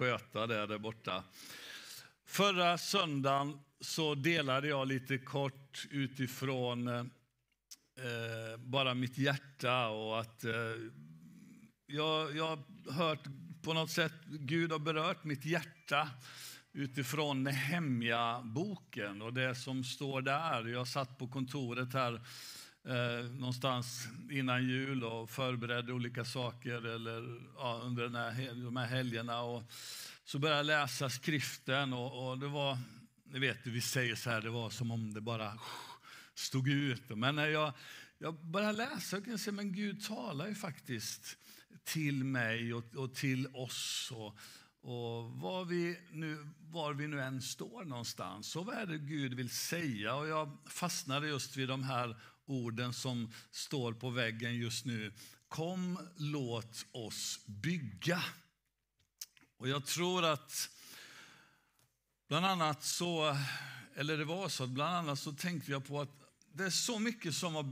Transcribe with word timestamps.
sköta 0.00 0.46
det 0.46 0.66
där 0.66 0.78
borta. 0.78 1.24
Förra 2.26 2.78
söndagen 2.78 3.58
så 3.80 4.14
delade 4.14 4.68
jag 4.68 4.88
lite 4.88 5.18
kort 5.18 5.86
utifrån 5.90 6.88
eh, 6.88 7.04
bara 8.58 8.94
mitt 8.94 9.18
hjärta 9.18 9.88
och 9.88 10.20
att 10.20 10.44
eh, 10.44 10.52
jag, 11.86 12.36
jag 12.36 12.46
har 12.46 12.92
hört 12.92 13.24
på 13.62 13.72
något 13.72 13.90
sätt, 13.90 14.12
Gud 14.26 14.72
har 14.72 14.78
berört 14.78 15.24
mitt 15.24 15.44
hjärta 15.44 16.08
utifrån 16.72 17.42
Nehemja-boken 17.42 19.22
och 19.22 19.32
det 19.32 19.54
som 19.54 19.84
står 19.84 20.22
där. 20.22 20.68
Jag 20.68 20.88
satt 20.88 21.18
på 21.18 21.28
kontoret 21.28 21.92
här 21.92 22.20
eh, 22.84 23.30
någonstans 23.30 24.08
innan 24.30 24.68
jul 24.68 25.04
och 25.04 25.30
förberedde 25.30 25.92
olika 25.92 26.24
saker 26.24 26.86
eller, 26.86 27.40
ja, 27.56 27.80
under 27.84 28.02
den 28.02 28.14
här, 28.14 28.64
de 28.64 28.76
här 28.76 28.86
helgerna. 28.86 29.40
Och 29.40 29.62
så 30.24 30.38
började 30.38 30.58
jag 30.58 30.66
läsa 30.66 31.10
skriften 31.10 31.92
och, 31.92 32.30
och 32.30 32.38
det 32.38 32.48
var, 32.48 32.78
ni 33.24 33.38
vet, 33.38 33.66
vi 33.66 33.80
säger 33.80 34.14
så 34.14 34.30
här, 34.30 34.40
det 34.40 34.50
var 34.50 34.70
som 34.70 34.90
om 34.90 35.14
det 35.14 35.20
bara 35.20 35.52
stod 36.34 36.68
ut. 36.68 37.02
Men 37.08 37.36
när 37.36 37.48
jag, 37.48 37.72
jag 38.18 38.44
började 38.44 38.78
läsa 38.78 39.16
och 39.16 39.24
kunde 39.24 39.38
se, 39.38 39.52
men 39.52 39.72
Gud 39.72 40.04
talar 40.04 40.46
ju 40.46 40.54
faktiskt 40.54 41.36
till 41.84 42.24
mig 42.24 42.74
och, 42.74 42.96
och 42.96 43.14
till 43.14 43.46
oss. 43.46 44.12
Och, 44.14 44.38
och 44.82 45.30
var, 45.30 45.64
vi 45.64 45.98
nu, 46.10 46.46
var 46.60 46.94
vi 46.94 47.06
nu 47.06 47.20
än 47.20 47.42
står 47.42 47.84
någonstans, 47.84 48.46
så 48.46 48.62
vad 48.62 48.74
är 48.74 48.86
det 48.86 48.98
Gud 48.98 49.34
vill 49.34 49.50
säga? 49.50 50.14
Och 50.14 50.28
jag 50.28 50.58
fastnade 50.66 51.28
just 51.28 51.56
vid 51.56 51.68
de 51.68 51.82
här 51.82 52.16
orden 52.50 52.92
som 52.92 53.32
står 53.50 53.92
på 53.92 54.10
väggen 54.10 54.54
just 54.54 54.84
nu. 54.84 55.12
Kom, 55.48 55.98
låt 56.16 56.86
oss 56.92 57.40
bygga. 57.46 58.24
Och 59.56 59.68
jag 59.68 59.86
tror 59.86 60.24
att 60.24 60.70
bland 62.28 62.46
annat 62.46 62.84
så, 62.84 63.36
eller 63.94 64.18
det 64.18 64.24
var 64.24 64.48
så, 64.48 64.66
bland 64.66 64.96
annat 64.96 65.18
så 65.18 65.32
tänkte 65.32 65.70
jag 65.70 65.86
på 65.86 66.00
att 66.00 66.20
det 66.52 66.64
är 66.64 66.70
så 66.70 66.98
mycket 66.98 67.34
som 67.34 67.54
har 67.54 67.62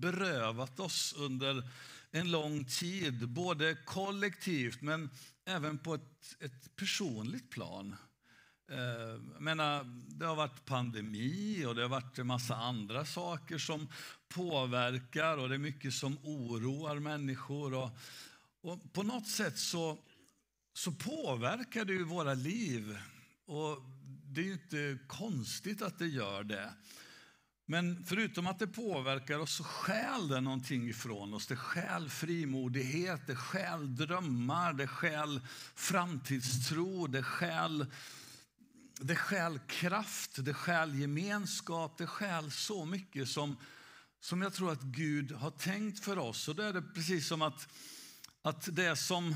berövat 0.00 0.80
oss 0.80 1.14
under 1.16 1.68
en 2.10 2.30
lång 2.30 2.64
tid, 2.64 3.28
både 3.28 3.74
kollektivt 3.84 4.82
men 4.82 5.10
även 5.44 5.78
på 5.78 5.94
ett, 5.94 6.36
ett 6.40 6.76
personligt 6.76 7.50
plan. 7.50 7.96
Eh, 8.72 9.20
jag 9.32 9.42
menar, 9.42 9.84
det 10.08 10.26
har 10.26 10.36
varit 10.36 10.64
pandemi 10.64 11.64
och 11.66 11.74
det 11.74 11.82
har 11.82 11.88
varit 11.88 12.18
en 12.18 12.26
massa 12.26 12.56
andra 12.56 13.04
saker 13.04 13.58
som 13.58 13.88
påverkar 14.28 15.38
och 15.38 15.48
det 15.48 15.54
är 15.54 15.58
mycket 15.58 15.94
som 15.94 16.18
oroar 16.22 16.98
människor. 16.98 17.74
Och, 17.74 17.90
och 18.62 18.92
på 18.92 19.02
något 19.02 19.26
sätt 19.28 19.58
så, 19.58 19.98
så 20.74 20.92
påverkar 20.92 21.84
det 21.84 21.92
ju 21.92 22.04
våra 22.04 22.34
liv. 22.34 22.98
Och 23.46 23.78
det 24.24 24.40
är 24.40 24.44
ju 24.44 24.52
inte 24.52 24.98
konstigt 25.06 25.82
att 25.82 25.98
det 25.98 26.06
gör 26.06 26.44
det. 26.44 26.72
Men 27.66 28.04
förutom 28.04 28.46
att 28.46 28.58
det 28.58 28.66
påverkar 28.66 29.38
oss 29.38 29.54
så 29.54 29.64
stjäl 29.64 30.28
det 30.28 30.40
någonting 30.40 30.88
ifrån 30.88 31.34
oss. 31.34 31.46
Det 31.46 31.56
stjäl 31.56 32.10
frimodighet, 32.10 33.26
det 33.26 33.36
stjäl 33.36 33.96
drömmar, 33.96 34.72
det 34.72 34.86
stjäl 34.86 35.40
framtidstro, 35.74 37.06
det 37.06 37.22
skäl, 37.22 37.86
det 39.04 39.16
skäl 39.16 39.58
kraft, 39.58 40.44
det 40.44 40.54
skäl 40.54 40.94
gemenskap, 40.94 41.98
det 41.98 42.06
skäl 42.06 42.50
så 42.50 42.84
mycket 42.84 43.28
som, 43.28 43.56
som 44.20 44.42
jag 44.42 44.54
tror 44.54 44.72
att 44.72 44.82
Gud 44.82 45.32
har 45.32 45.50
tänkt 45.50 46.04
för 46.04 46.18
oss. 46.18 46.48
Och 46.48 46.54
då 46.54 46.62
är 46.62 46.72
det 46.72 46.82
precis 46.82 47.28
som 47.28 47.42
att, 47.42 47.68
att 48.42 48.76
det, 48.76 48.96
som, 48.96 49.34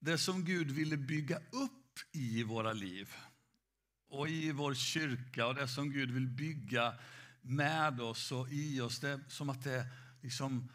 det 0.00 0.18
som 0.18 0.44
Gud 0.44 0.70
ville 0.70 0.96
bygga 0.96 1.36
upp 1.36 1.98
i 2.12 2.42
våra 2.42 2.72
liv 2.72 3.14
och 4.08 4.28
i 4.28 4.52
vår 4.52 4.74
kyrka 4.74 5.46
och 5.46 5.54
det 5.54 5.68
som 5.68 5.90
Gud 5.90 6.10
vill 6.10 6.28
bygga 6.28 6.94
med 7.42 8.00
oss 8.00 8.32
och 8.32 8.48
i 8.50 8.80
oss. 8.80 9.00
Det 9.00 9.08
är 9.08 9.20
som 9.28 9.50
att 9.50 9.64
det 9.64 9.86
liksom 10.22 10.72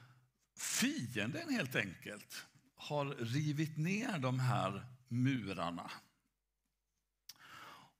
fienden 0.59 1.49
helt 1.49 1.75
enkelt 1.75 2.45
har 2.75 3.05
rivit 3.05 3.77
ner 3.77 4.17
de 4.19 4.39
här 4.39 4.85
murarna. 5.07 5.91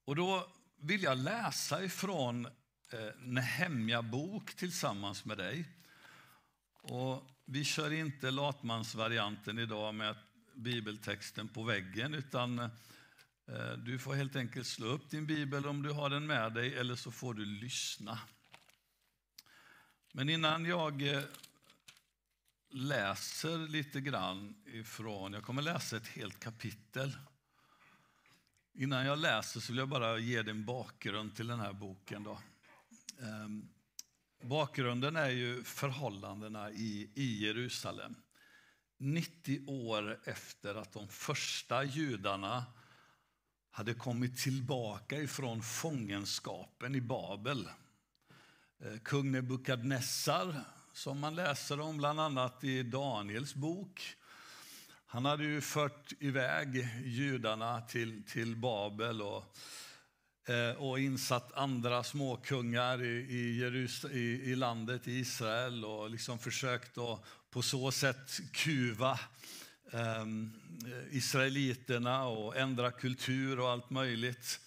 Och 0.08 0.16
då 0.16 0.48
vill 0.78 1.04
jag 1.04 1.18
läsa 1.18 1.84
ifrån 1.84 2.46
eh, 2.92 3.16
Nehemja 3.20 4.02
bok 4.02 4.56
tillsammans 4.56 5.26
med 5.26 5.38
dig. 5.38 5.66
Och 6.82 7.30
vi 7.46 7.64
kör 7.64 7.94
inte 7.94 8.32
latmansvarianten 8.32 9.60
idag 9.60 9.96
med 9.96 10.16
bibeltexten 10.54 11.48
på 11.48 11.64
väggen 11.64 12.14
utan 12.14 12.60
eh, 12.60 12.70
du 13.78 14.00
får 14.00 14.14
helt 14.14 14.36
enkelt 14.36 14.68
slå 14.68 14.88
upp 14.88 15.10
din 15.10 15.26
bibel 15.26 15.66
om 15.66 15.84
du 15.84 15.92
har 15.92 16.10
den 16.10 16.28
med 16.28 16.54
dig 16.54 16.76
eller 16.76 16.96
så 16.96 17.12
får 17.12 17.34
du 17.34 17.46
lyssna. 17.46 18.20
Men 20.12 20.30
innan 20.30 20.66
jag 20.66 21.02
eh, 21.02 21.24
läser 22.70 23.58
lite 23.58 24.02
grann 24.02 24.56
ifrån, 24.66 25.34
jag 25.34 25.44
kommer 25.44 25.62
läsa 25.62 25.98
ett 25.98 26.08
helt 26.08 26.40
kapitel. 26.40 27.18
Innan 28.80 29.06
jag 29.06 29.20
läser 29.20 29.60
så 29.60 29.72
vill 29.72 29.78
jag 29.78 29.90
bara 29.90 30.18
ge 30.20 30.42
dig 30.42 30.52
en 30.52 30.66
bakgrund 30.66 31.36
till 31.36 31.48
den 31.48 31.60
här 31.60 31.74
boken. 31.74 32.24
Då. 32.24 32.40
Ehm, 33.22 33.70
bakgrunden 34.44 35.16
är 35.16 35.30
ju 35.30 35.64
förhållandena 35.64 36.72
i, 36.72 37.12
i 37.16 37.46
Jerusalem. 37.46 38.16
90 38.98 39.66
år 39.68 40.20
efter 40.24 40.76
att 40.76 40.94
de 40.94 41.08
första 41.08 41.84
judarna 41.84 42.66
hade 43.72 43.94
kommit 43.94 44.38
tillbaka 44.38 45.18
ifrån 45.18 45.62
fångenskapen 45.62 46.96
i 46.96 47.02
Babel 47.02 47.70
ehm, 48.80 49.00
kung 49.00 49.32
Nebukadnessar, 49.32 50.64
som 50.94 51.20
man 51.20 51.36
läser 51.36 51.80
om 51.80 51.98
bland 51.98 52.20
annat 52.20 52.64
i 52.64 52.84
Daniels 52.84 53.56
bok. 53.56 54.18
Han 55.10 55.26
hade 55.26 55.44
ju 55.44 55.62
fört 55.62 56.14
iväg 56.20 56.88
judarna 57.06 57.82
till, 57.82 58.24
till 58.24 58.56
Babel 58.56 59.22
och, 59.22 59.44
eh, 60.50 60.72
och 60.78 61.00
insatt 61.00 61.54
andra 61.54 62.04
småkungar 62.04 63.04
i, 63.04 63.26
i, 63.30 63.60
Jerus, 63.60 64.06
i, 64.06 64.42
i 64.52 64.56
landet, 64.56 65.08
i 65.08 65.12
Israel 65.12 65.86
och 65.86 66.10
liksom 66.10 66.40
försökt 66.40 66.98
att 66.98 67.24
på 67.50 67.62
så 67.62 67.92
sätt 67.92 68.40
kuva 68.52 69.20
eh, 69.92 70.26
israeliterna 71.12 72.28
och 72.28 72.58
ändra 72.58 72.92
kultur 72.92 73.60
och 73.60 73.70
allt 73.70 73.90
möjligt. 73.90 74.60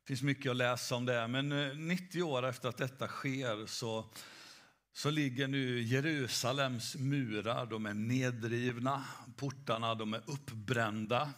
Det 0.00 0.06
finns 0.06 0.22
mycket 0.22 0.50
att 0.50 0.56
läsa 0.56 0.94
om 0.94 1.06
det, 1.06 1.28
men 1.28 1.52
eh, 1.52 1.76
90 1.76 2.22
år 2.22 2.46
efter 2.46 2.68
att 2.68 2.78
detta 2.78 3.08
sker 3.08 3.66
så, 3.66 4.10
så 4.96 5.10
ligger 5.10 5.48
nu 5.48 5.82
Jerusalems 5.82 6.96
murar, 6.96 7.66
de 7.66 7.86
är 7.86 7.94
nedrivna, 7.94 9.04
portarna 9.36 9.94
de 9.94 10.14
är 10.14 10.22
uppbrända. 10.26 11.32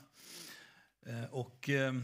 Eh, 1.06 1.24
och 1.24 1.68
eh, 1.68 1.94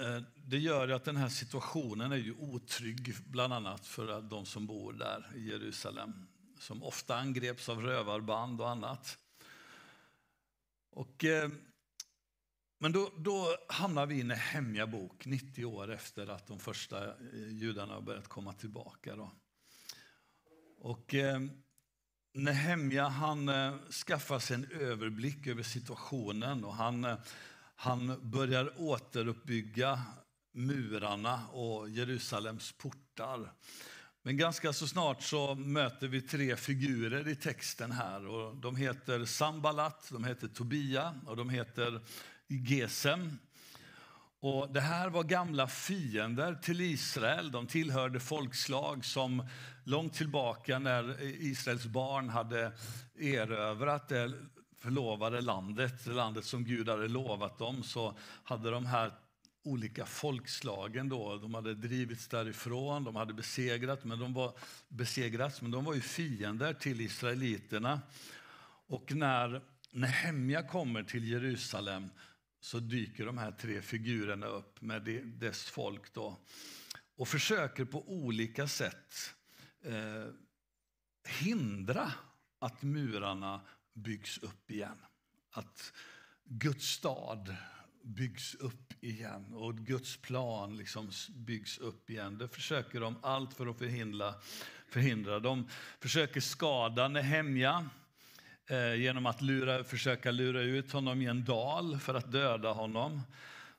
eh, 0.00 0.22
det 0.34 0.58
gör 0.58 0.88
att 0.88 1.04
den 1.04 1.16
här 1.16 1.28
situationen 1.28 2.12
är 2.12 2.16
ju 2.16 2.32
otrygg, 2.32 3.14
bland 3.26 3.52
annat 3.52 3.86
för 3.86 4.22
de 4.22 4.46
som 4.46 4.66
bor 4.66 4.92
där 4.92 5.32
i 5.36 5.48
Jerusalem, 5.48 6.26
som 6.58 6.82
ofta 6.82 7.16
angreps 7.16 7.68
av 7.68 7.82
rövarband 7.82 8.60
och 8.60 8.70
annat. 8.70 9.18
Och 10.90 11.24
men 12.78 12.92
då, 12.92 13.12
då 13.18 13.56
hamnar 13.68 14.06
vi 14.06 14.20
i 14.20 14.22
Nehemja 14.22 14.86
bok 14.86 15.26
90 15.26 15.64
år 15.64 15.90
efter 15.92 16.26
att 16.26 16.46
de 16.46 16.58
första 16.58 17.14
judarna 17.32 17.94
har 17.94 18.00
börjat 18.00 18.28
komma 18.28 18.52
tillbaka. 18.52 19.16
Då. 19.16 19.30
Och 20.80 21.14
eh, 21.14 21.40
Nehemja 22.34 23.08
han 23.08 23.48
eh, 23.48 23.74
skaffar 24.06 24.38
sig 24.38 24.54
en 24.54 24.70
överblick 24.80 25.46
över 25.46 25.62
situationen 25.62 26.64
och 26.64 26.74
han, 26.74 27.04
eh, 27.04 27.16
han 27.76 28.30
börjar 28.30 28.72
återuppbygga 28.76 30.02
murarna 30.54 31.48
och 31.48 31.88
Jerusalems 31.88 32.72
portar. 32.72 33.52
Men 34.22 34.36
ganska 34.36 34.72
så 34.72 34.86
snart 34.86 35.22
så 35.22 35.54
möter 35.54 36.08
vi 36.08 36.22
tre 36.22 36.56
figurer 36.56 37.28
i 37.28 37.36
texten 37.36 37.92
här. 37.92 38.26
Och 38.26 38.56
de 38.56 38.76
heter 38.76 39.24
Sambalat, 39.24 40.08
de 40.10 40.24
heter 40.24 40.48
Tobia 40.48 41.14
och 41.26 41.36
de 41.36 41.50
heter 41.50 42.00
Gesem. 42.48 43.38
Och 44.42 44.72
det 44.72 44.80
här 44.80 45.08
var 45.08 45.24
gamla 45.24 45.66
fiender 45.66 46.54
till 46.54 46.80
Israel. 46.80 47.50
De 47.50 47.66
tillhörde 47.66 48.20
folkslag 48.20 49.04
som 49.04 49.46
långt 49.84 50.14
tillbaka 50.14 50.78
när 50.78 51.22
Israels 51.22 51.86
barn 51.86 52.28
hade 52.28 52.72
erövrat 53.18 54.08
det 54.08 54.32
förlovade 54.78 55.40
landet, 55.40 56.06
landet 56.06 56.44
som 56.44 56.64
Gud 56.64 56.88
hade 56.88 57.08
lovat 57.08 57.58
dem, 57.58 57.82
så 57.82 58.18
hade 58.44 58.70
de 58.70 58.86
här 58.86 59.12
olika 59.62 60.06
folkslagen 60.06 61.08
då, 61.08 61.36
de 61.36 61.54
hade 61.54 61.74
drivits 61.74 62.28
därifrån, 62.28 63.04
de 63.04 63.16
hade 63.16 63.34
besegrat, 63.34 64.04
men 64.04 64.18
de 64.18 64.34
var, 64.34 64.52
besegrats, 64.88 65.62
men 65.62 65.70
de 65.70 65.84
var 65.84 65.94
ju 65.94 66.00
fiender 66.00 66.74
till 66.74 67.00
israeliterna. 67.00 68.00
Och 68.86 69.12
när 69.14 69.62
Nehemja 69.92 70.62
kommer 70.62 71.02
till 71.02 71.28
Jerusalem 71.28 72.10
så 72.60 72.80
dyker 72.80 73.26
de 73.26 73.38
här 73.38 73.52
tre 73.52 73.82
figurerna 73.82 74.46
upp 74.46 74.80
med 74.80 75.02
dess 75.24 75.64
folk 75.64 76.14
då 76.14 76.40
och 77.16 77.28
försöker 77.28 77.84
på 77.84 78.08
olika 78.08 78.68
sätt 78.68 79.34
eh, 79.82 80.26
hindra 81.40 82.12
att 82.58 82.82
murarna 82.82 83.60
byggs 83.92 84.38
upp 84.38 84.70
igen. 84.70 84.96
Att 85.50 85.92
Guds 86.44 86.86
stad 86.86 87.56
byggs 88.02 88.54
upp 88.54 89.04
igen 89.04 89.54
och 89.54 89.78
Guds 89.78 90.16
plan 90.16 90.76
liksom 90.76 91.10
byggs 91.30 91.78
upp 91.78 92.10
igen. 92.10 92.38
Det 92.38 92.48
försöker 92.48 93.00
de 93.00 93.16
allt 93.22 93.54
för 93.54 93.66
att 93.66 93.78
förhindra. 93.78 94.34
förhindra. 94.86 95.40
De 95.40 95.68
försöker 96.00 96.40
skada 96.40 97.08
Nehemja 97.08 97.90
Eh, 98.70 98.94
genom 98.94 99.26
att 99.26 99.42
lura, 99.42 99.84
försöka 99.84 100.30
lura 100.30 100.60
ut 100.60 100.92
honom 100.92 101.22
i 101.22 101.26
en 101.26 101.44
dal 101.44 101.98
för 101.98 102.14
att 102.14 102.32
döda 102.32 102.72
honom. 102.72 103.22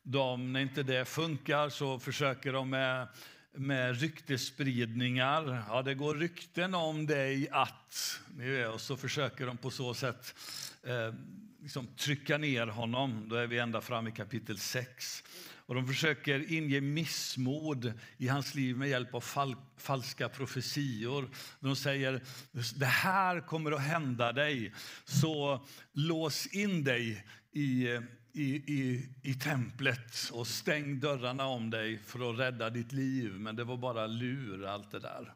De, 0.03 0.53
när 0.53 0.59
inte 0.59 0.83
det 0.83 1.05
funkar 1.05 1.69
så 1.69 1.99
försöker 1.99 2.53
de 2.53 2.69
med 2.69 3.07
med 3.53 4.01
ryktespridningar. 4.01 5.63
Ja, 5.69 5.81
det 5.81 5.93
går 5.93 6.15
rykten 6.15 6.75
om 6.75 7.07
dig 7.07 7.49
att... 7.51 8.19
Och 8.73 8.81
så 8.81 8.97
försöker 8.97 9.45
de 9.45 9.57
på 9.57 9.69
så 9.69 9.93
sätt 9.93 10.35
eh, 10.83 11.13
liksom 11.61 11.87
trycka 11.87 12.37
ner 12.37 12.67
honom. 12.67 13.29
Då 13.29 13.35
är 13.35 13.47
vi 13.47 13.59
ända 13.59 13.81
fram 13.81 14.07
i 14.07 14.11
kapitel 14.11 14.57
6. 14.57 15.23
Och 15.71 15.75
de 15.75 15.87
försöker 15.87 16.53
inge 16.53 16.81
missmod 16.81 17.93
i 18.17 18.27
hans 18.27 18.55
liv 18.55 18.77
med 18.77 18.89
hjälp 18.89 19.13
av 19.13 19.21
fal 19.21 19.55
falska 19.77 20.29
profetior. 20.29 21.29
De 21.59 21.75
säger 21.75 22.21
det 22.75 22.85
här 22.85 23.47
kommer 23.47 23.71
att 23.71 23.81
hända 23.81 24.31
dig, 24.31 24.73
så 25.05 25.65
lås 25.93 26.47
in 26.47 26.83
dig 26.83 27.25
i, 27.51 27.87
i, 28.33 28.55
i, 28.55 29.09
i 29.23 29.33
templet 29.33 30.29
och 30.31 30.47
stäng 30.47 30.99
dörrarna 30.99 31.45
om 31.45 31.69
dig 31.69 31.99
för 32.05 32.31
att 32.31 32.39
rädda 32.39 32.69
ditt 32.69 32.91
liv. 32.91 33.31
Men 33.31 33.55
det 33.55 33.63
var 33.63 33.77
bara 33.77 34.07
lur, 34.07 34.65
allt 34.65 34.91
det 34.91 34.99
där. 34.99 35.33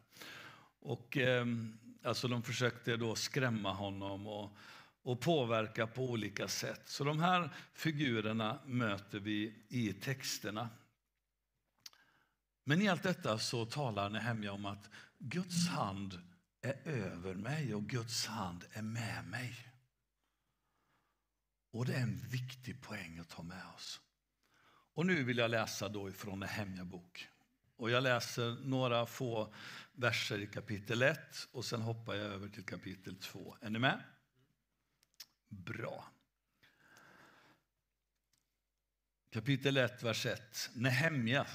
Och, 0.80 1.16
eh, 1.16 1.46
alltså 2.04 2.28
de 2.28 2.42
försökte 2.42 2.96
då 2.96 3.14
skrämma 3.14 3.72
honom. 3.72 4.26
och 4.26 4.56
och 5.06 5.20
påverka 5.20 5.86
på 5.86 6.10
olika 6.10 6.48
sätt. 6.48 6.82
Så 6.84 7.04
de 7.04 7.20
här 7.20 7.50
figurerna 7.74 8.58
möter 8.66 9.20
vi 9.20 9.66
i 9.68 9.92
texterna. 9.92 10.68
Men 12.64 12.82
i 12.82 12.88
allt 12.88 13.02
detta 13.02 13.38
så 13.38 13.66
talar 13.66 14.10
Nehemja 14.10 14.52
om 14.52 14.66
att 14.66 14.90
Guds 15.18 15.68
hand 15.68 16.20
är 16.62 16.88
över 16.88 17.34
mig 17.34 17.74
och 17.74 17.88
Guds 17.88 18.26
hand 18.26 18.64
är 18.72 18.82
med 18.82 19.24
mig. 19.24 19.68
Och 21.70 21.86
det 21.86 21.94
är 21.94 22.02
en 22.02 22.28
viktig 22.28 22.82
poäng 22.82 23.18
att 23.18 23.28
ta 23.28 23.42
med 23.42 23.62
oss. 23.76 24.00
Och 24.94 25.06
nu 25.06 25.24
vill 25.24 25.38
jag 25.38 25.50
läsa 25.50 25.88
då 25.88 26.08
ifrån 26.08 26.40
Nehemja 26.40 26.84
bok. 26.84 27.28
Och 27.76 27.90
jag 27.90 28.02
läser 28.02 28.56
några 28.64 29.06
få 29.06 29.54
verser 29.92 30.38
i 30.38 30.46
kapitel 30.46 31.02
1 31.02 31.18
och 31.52 31.64
sen 31.64 31.82
hoppar 31.82 32.14
jag 32.14 32.26
över 32.26 32.48
till 32.48 32.64
kapitel 32.64 33.16
2. 33.16 33.56
Är 33.60 33.70
ni 33.70 33.78
med? 33.78 34.02
Bra. 35.64 36.12
Kapitel 39.30 39.76
1, 39.76 40.02
vers 40.02 40.26
1. 40.26 40.70
Nehemja, 40.74 41.46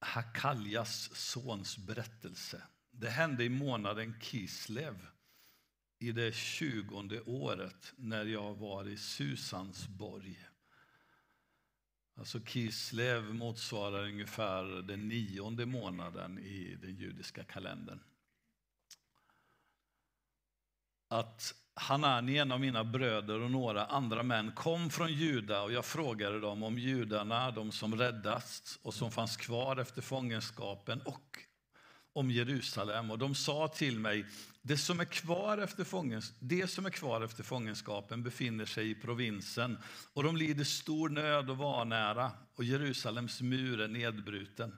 Hakaljas 0.00 1.16
sons 1.16 1.78
berättelse. 1.78 2.62
Det 2.90 3.10
hände 3.10 3.44
i 3.44 3.48
månaden 3.48 4.20
Kislev 4.20 5.06
i 5.98 6.12
det 6.12 6.34
tjugonde 6.34 7.20
året 7.20 7.92
när 7.96 8.24
jag 8.24 8.54
var 8.54 8.88
i 8.88 8.96
Susans 8.96 9.88
borg. 9.88 10.48
Alltså 12.14 12.40
Kislev 12.40 13.22
motsvarar 13.22 14.04
ungefär 14.04 14.64
den 14.82 15.08
nionde 15.08 15.66
månaden 15.66 16.38
i 16.38 16.74
den 16.74 16.96
judiska 16.96 17.44
kalendern. 17.44 18.00
Att 21.08 21.54
Hanani, 21.80 22.38
en 22.38 22.52
av 22.52 22.60
mina 22.60 22.84
bröder 22.84 23.40
och 23.40 23.50
några 23.50 23.84
andra 23.86 24.22
män 24.22 24.52
kom 24.52 24.90
från 24.90 25.12
Juda 25.12 25.62
och 25.62 25.72
jag 25.72 25.84
frågade 25.84 26.40
dem 26.40 26.62
om 26.62 26.78
judarna, 26.78 27.50
de 27.50 27.72
som 27.72 27.96
räddats 27.96 28.78
och 28.82 28.94
som 28.94 29.10
fanns 29.10 29.36
kvar 29.36 29.76
efter 29.76 30.02
fångenskapen 30.02 31.00
och 31.00 31.38
om 32.12 32.30
Jerusalem. 32.30 33.10
Och 33.10 33.18
de 33.18 33.34
sa 33.34 33.68
till 33.68 33.98
mig, 33.98 34.26
det 34.62 34.76
som 34.76 35.00
är 35.00 35.04
kvar 35.04 35.58
efter, 35.58 35.84
fångens, 35.84 36.32
det 36.38 36.66
som 36.66 36.86
är 36.86 36.90
kvar 36.90 37.20
efter 37.20 37.42
fångenskapen 37.42 38.22
befinner 38.22 38.64
sig 38.66 38.90
i 38.90 38.94
provinsen 38.94 39.78
och 40.12 40.22
de 40.22 40.36
lider 40.36 40.64
stor 40.64 41.08
nöd 41.08 41.50
och 41.50 41.58
vanära 41.58 42.32
och 42.56 42.64
Jerusalems 42.64 43.40
mur 43.40 43.80
är 43.80 43.88
nedbruten 43.88 44.76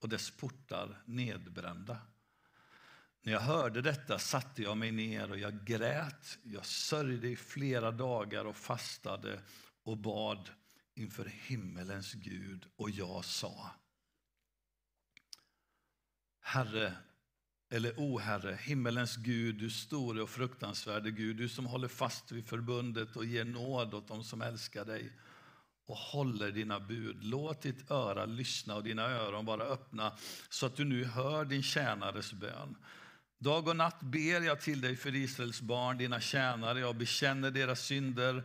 och 0.00 0.08
dess 0.08 0.30
portar 0.30 1.02
nedbrända. 1.04 1.96
När 3.22 3.32
jag 3.32 3.40
hörde 3.40 3.82
detta 3.82 4.18
satte 4.18 4.62
jag 4.62 4.76
mig 4.76 4.90
ner 4.90 5.30
och 5.30 5.38
jag 5.38 5.64
grät. 5.64 6.38
Jag 6.42 6.66
sörjde 6.66 7.28
i 7.28 7.36
flera 7.36 7.90
dagar 7.90 8.44
och 8.44 8.56
fastade 8.56 9.40
och 9.82 9.96
bad 9.96 10.50
inför 10.94 11.24
himmelens 11.24 12.12
Gud 12.12 12.66
och 12.76 12.90
jag 12.90 13.24
sa 13.24 13.70
Herre, 16.40 16.92
eller 17.70 18.00
O 18.00 18.18
Herre, 18.18 18.58
himmelens 18.60 19.16
Gud, 19.16 19.54
du 19.54 19.70
store 19.70 20.22
och 20.22 20.30
fruktansvärde 20.30 21.10
Gud, 21.10 21.36
du 21.36 21.48
som 21.48 21.66
håller 21.66 21.88
fast 21.88 22.32
vid 22.32 22.48
förbundet 22.48 23.16
och 23.16 23.24
ger 23.24 23.44
nåd 23.44 23.94
åt 23.94 24.08
dem 24.08 24.24
som 24.24 24.42
älskar 24.42 24.84
dig 24.84 25.12
och 25.86 25.96
håller 25.96 26.50
dina 26.50 26.80
bud. 26.80 27.24
Låt 27.24 27.62
ditt 27.62 27.90
öra 27.90 28.26
lyssna 28.26 28.74
och 28.74 28.84
dina 28.84 29.02
öron 29.02 29.44
vara 29.44 29.64
öppna 29.64 30.16
så 30.48 30.66
att 30.66 30.76
du 30.76 30.84
nu 30.84 31.04
hör 31.04 31.44
din 31.44 31.62
tjänares 31.62 32.32
bön. 32.32 32.76
Dag 33.40 33.68
och 33.68 33.76
natt 33.76 34.00
ber 34.00 34.40
jag 34.40 34.60
till 34.60 34.80
dig 34.80 34.96
för 34.96 35.14
Israels 35.14 35.60
barn, 35.60 35.98
dina 35.98 36.20
tjänare. 36.20 36.80
Jag 36.80 36.96
bekänner 36.96 37.50
deras 37.50 37.80
synder, 37.80 38.44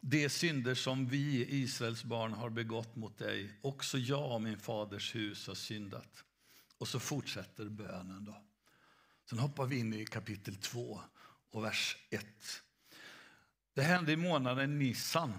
de 0.00 0.28
synder 0.28 0.74
som 0.74 1.06
vi, 1.06 1.46
Israels 1.62 2.04
barn, 2.04 2.32
har 2.32 2.50
begått 2.50 2.96
mot 2.96 3.18
dig. 3.18 3.52
Också 3.62 3.98
jag 3.98 4.32
och 4.32 4.42
min 4.42 4.58
faders 4.58 5.14
hus 5.14 5.46
har 5.46 5.54
syndat. 5.54 6.24
Och 6.78 6.88
så 6.88 7.00
fortsätter 7.00 7.64
bönen. 7.64 8.24
då. 8.24 8.42
Sen 9.30 9.38
hoppar 9.38 9.66
vi 9.66 9.78
in 9.78 9.94
i 9.94 10.06
kapitel 10.06 10.56
2 10.56 11.00
och 11.50 11.64
vers 11.64 11.96
1. 12.10 12.26
Det 13.74 13.82
hände 13.82 14.12
i 14.12 14.16
månaden 14.16 14.78
Nisan. 14.78 15.32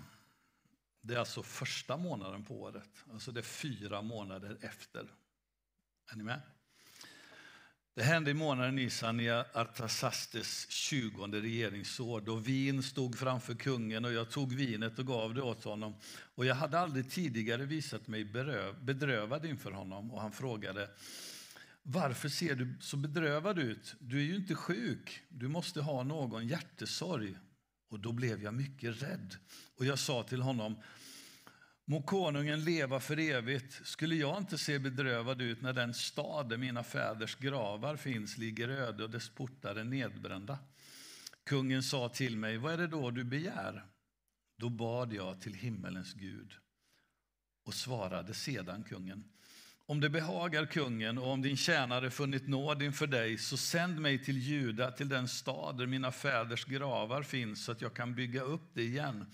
Det 1.01 1.13
är 1.13 1.19
alltså 1.19 1.43
första 1.43 1.97
månaden 1.97 2.45
på 2.45 2.61
året. 2.61 3.05
Alltså 3.13 3.31
det 3.31 3.39
är 3.39 3.43
fyra 3.43 4.01
månader 4.01 4.57
efter. 4.61 5.11
Är 6.11 6.15
ni 6.15 6.23
med? 6.23 6.41
Det 7.97 8.03
hände 8.03 8.31
i 8.31 8.33
månaden 8.33 8.75
Nisan 8.75 9.19
i 9.19 9.29
Artasastes 9.29 10.69
20 10.69 11.27
regeringsår 11.27 12.21
då 12.21 12.35
vin 12.35 12.83
stod 12.83 13.17
framför 13.17 13.55
kungen 13.55 14.05
och 14.05 14.13
jag 14.13 14.29
tog 14.29 14.53
vinet 14.53 14.99
och 14.99 15.07
gav 15.07 15.33
det 15.33 15.41
åt 15.41 15.63
honom. 15.63 15.95
Och 16.35 16.45
jag 16.45 16.55
hade 16.55 16.79
aldrig 16.79 17.11
tidigare 17.11 17.65
visat 17.65 18.07
mig 18.07 18.25
bedrövad 18.81 19.45
inför 19.45 19.71
honom 19.71 20.11
och 20.11 20.21
han 20.21 20.31
frågade 20.31 20.89
varför 21.83 22.29
ser 22.29 22.55
du 22.55 22.73
så 22.79 22.97
bedrövad 22.97 23.59
ut? 23.59 23.95
Du 23.99 24.17
är 24.17 24.23
ju 24.23 24.35
inte 24.35 24.55
sjuk. 24.55 25.21
Du 25.29 25.47
måste 25.47 25.81
ha 25.81 26.03
någon 26.03 26.47
hjärtesorg. 26.47 27.37
Och 27.89 27.99
då 27.99 28.11
blev 28.11 28.43
jag 28.43 28.53
mycket 28.53 29.01
rädd. 29.01 29.35
Och 29.77 29.85
jag 29.85 29.99
sa 29.99 30.23
till 30.23 30.41
honom, 30.41 30.75
Må 31.89 32.01
konungen 32.01 32.63
leva 32.63 32.99
för 32.99 33.19
evigt. 33.19 33.87
Skulle 33.87 34.15
jag 34.15 34.37
inte 34.37 34.57
se 34.57 34.79
bedrövad 34.79 35.41
ut 35.41 35.61
när 35.61 35.73
den 35.73 35.93
stad 35.93 36.49
där 36.49 36.57
mina 36.57 36.83
fäders 36.83 37.35
gravar 37.35 37.95
finns 37.95 38.37
ligger 38.37 38.69
öde 38.69 39.03
och 39.03 39.09
dess 39.09 39.29
portar 39.29 39.75
är 39.75 39.83
nedbrända? 39.83 40.59
Kungen 41.45 41.83
sa 41.83 42.09
till 42.09 42.37
mig, 42.37 42.57
vad 42.57 42.73
är 42.73 42.77
det 42.77 42.87
då 42.87 43.11
du 43.11 43.23
begär? 43.23 43.85
Då 44.57 44.69
bad 44.69 45.13
jag 45.13 45.41
till 45.41 45.53
himmelens 45.53 46.13
Gud 46.13 46.53
och 47.65 47.73
svarade 47.73 48.33
sedan 48.33 48.83
kungen. 48.83 49.23
Om 49.85 49.99
det 49.99 50.09
behagar 50.09 50.65
kungen 50.65 51.17
och 51.17 51.31
om 51.31 51.41
din 51.41 51.57
tjänare 51.57 52.11
funnit 52.11 52.47
nåd 52.47 52.81
inför 52.81 53.07
dig, 53.07 53.37
så 53.37 53.57
sänd 53.57 54.01
mig 54.01 54.23
till 54.23 54.37
Juda, 54.37 54.91
till 54.91 55.09
den 55.09 55.27
stad 55.27 55.77
där 55.77 55.85
mina 55.85 56.11
fäders 56.11 56.65
gravar 56.65 57.23
finns, 57.23 57.65
så 57.65 57.71
att 57.71 57.81
jag 57.81 57.93
kan 57.93 58.15
bygga 58.15 58.41
upp 58.41 58.69
det 58.73 58.83
igen. 58.83 59.25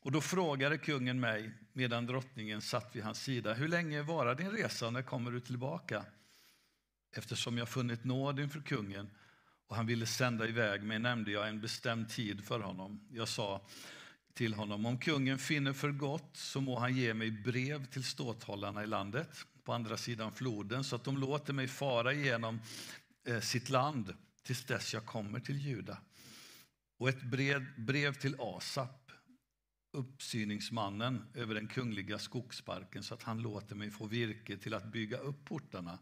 Och 0.00 0.12
då 0.12 0.20
frågade 0.20 0.78
kungen 0.78 1.20
mig, 1.20 1.52
medan 1.76 2.06
drottningen 2.06 2.62
satt 2.62 2.96
vid 2.96 3.02
hans 3.02 3.22
sida, 3.22 3.54
hur 3.54 3.68
länge 3.68 4.02
varar 4.02 4.34
din 4.34 4.50
resa 4.50 4.86
och 4.86 4.92
när 4.92 5.02
kommer 5.02 5.30
du 5.30 5.40
tillbaka? 5.40 6.04
Eftersom 7.12 7.58
jag 7.58 7.68
funnit 7.68 8.04
nåd 8.04 8.40
inför 8.40 8.60
kungen 8.60 9.10
och 9.66 9.76
han 9.76 9.86
ville 9.86 10.06
sända 10.06 10.48
iväg 10.48 10.82
mig 10.82 10.98
nämnde 10.98 11.30
jag 11.30 11.48
en 11.48 11.60
bestämd 11.60 12.10
tid 12.10 12.44
för 12.44 12.60
honom. 12.60 13.00
Jag 13.12 13.28
sa 13.28 13.66
till 14.34 14.54
honom, 14.54 14.86
om 14.86 14.98
kungen 14.98 15.38
finner 15.38 15.72
för 15.72 15.90
gott 15.90 16.30
så 16.36 16.60
må 16.60 16.78
han 16.78 16.96
ge 16.96 17.14
mig 17.14 17.30
brev 17.30 17.86
till 17.86 18.04
ståthållarna 18.04 18.84
i 18.84 18.86
landet 18.86 19.46
på 19.64 19.72
andra 19.72 19.96
sidan 19.96 20.32
floden 20.32 20.84
så 20.84 20.96
att 20.96 21.04
de 21.04 21.18
låter 21.18 21.52
mig 21.52 21.68
fara 21.68 22.12
igenom 22.12 22.60
eh, 23.24 23.40
sitt 23.40 23.70
land 23.70 24.14
tills 24.42 24.64
dess 24.64 24.94
jag 24.94 25.06
kommer 25.06 25.40
till 25.40 25.60
Juda. 25.60 25.98
Och 26.98 27.08
ett 27.08 27.22
brev, 27.22 27.66
brev 27.76 28.14
till 28.14 28.36
Asap 28.38 29.03
uppsyningsmannen 29.94 31.24
över 31.34 31.54
den 31.54 31.66
kungliga 31.66 32.18
skogsparken 32.18 33.02
så 33.02 33.14
att 33.14 33.22
han 33.22 33.42
låter 33.42 33.74
mig 33.74 33.90
få 33.90 34.06
virke 34.06 34.56
till 34.56 34.74
att 34.74 34.92
bygga 34.92 35.18
upp 35.18 35.44
portarna 35.44 35.98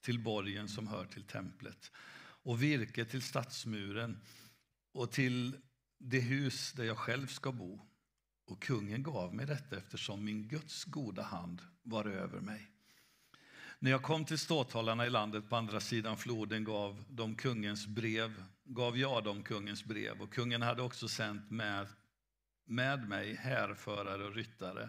till 0.00 0.18
borgen 0.18 0.68
som 0.68 0.86
hör 0.86 1.04
till 1.04 1.22
templet 1.22 1.92
och 2.42 2.62
virke 2.62 3.04
till 3.04 3.22
stadsmuren 3.22 4.20
och 4.92 5.12
till 5.12 5.56
det 5.98 6.20
hus 6.20 6.72
där 6.72 6.84
jag 6.84 6.98
själv 6.98 7.26
ska 7.26 7.52
bo. 7.52 7.80
Och 8.46 8.62
kungen 8.62 9.02
gav 9.02 9.34
mig 9.34 9.46
detta 9.46 9.76
eftersom 9.76 10.24
min 10.24 10.48
Guds 10.48 10.84
goda 10.84 11.22
hand 11.22 11.62
var 11.82 12.04
över 12.04 12.40
mig. 12.40 12.70
När 13.78 13.90
jag 13.90 14.02
kom 14.02 14.24
till 14.24 14.38
ståthållarna 14.38 15.06
i 15.06 15.10
landet 15.10 15.48
på 15.48 15.56
andra 15.56 15.80
sidan 15.80 16.16
floden 16.16 16.64
gav 16.64 17.04
de 17.08 17.34
kungens 17.34 17.86
brev, 17.86 18.44
gav 18.64 18.98
jag 18.98 19.24
dem 19.24 19.42
kungens 19.42 19.84
brev 19.84 20.22
och 20.22 20.32
kungen 20.32 20.62
hade 20.62 20.82
också 20.82 21.08
sänt 21.08 21.50
med, 21.50 21.88
med 22.66 23.08
mig 23.08 23.34
härförare 23.34 24.24
och 24.24 24.34
ryttare. 24.34 24.88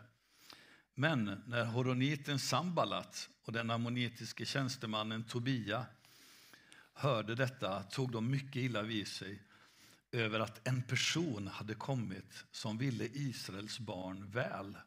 Men 0.93 1.43
när 1.48 1.65
horoniten 1.65 2.39
Sambalat 2.39 3.29
och 3.43 3.53
den 3.53 3.72
ammonitiske 3.72 4.46
tjänstemannen 4.46 5.24
Tobia 5.24 5.86
hörde 6.93 7.36
detta 7.36 7.84
tog 7.84 8.12
de 8.12 8.31
mycket 8.31 8.55
illa 8.55 8.81
vid 8.81 9.07
sig 9.07 9.43
över 10.12 10.39
att 10.39 10.67
en 10.67 10.84
person 10.84 11.48
hade 11.48 11.74
kommit 11.74 12.46
som 12.51 12.77
ville 12.77 13.05
Israels 13.05 13.79
barn 13.79 14.31
väl. 14.31 14.77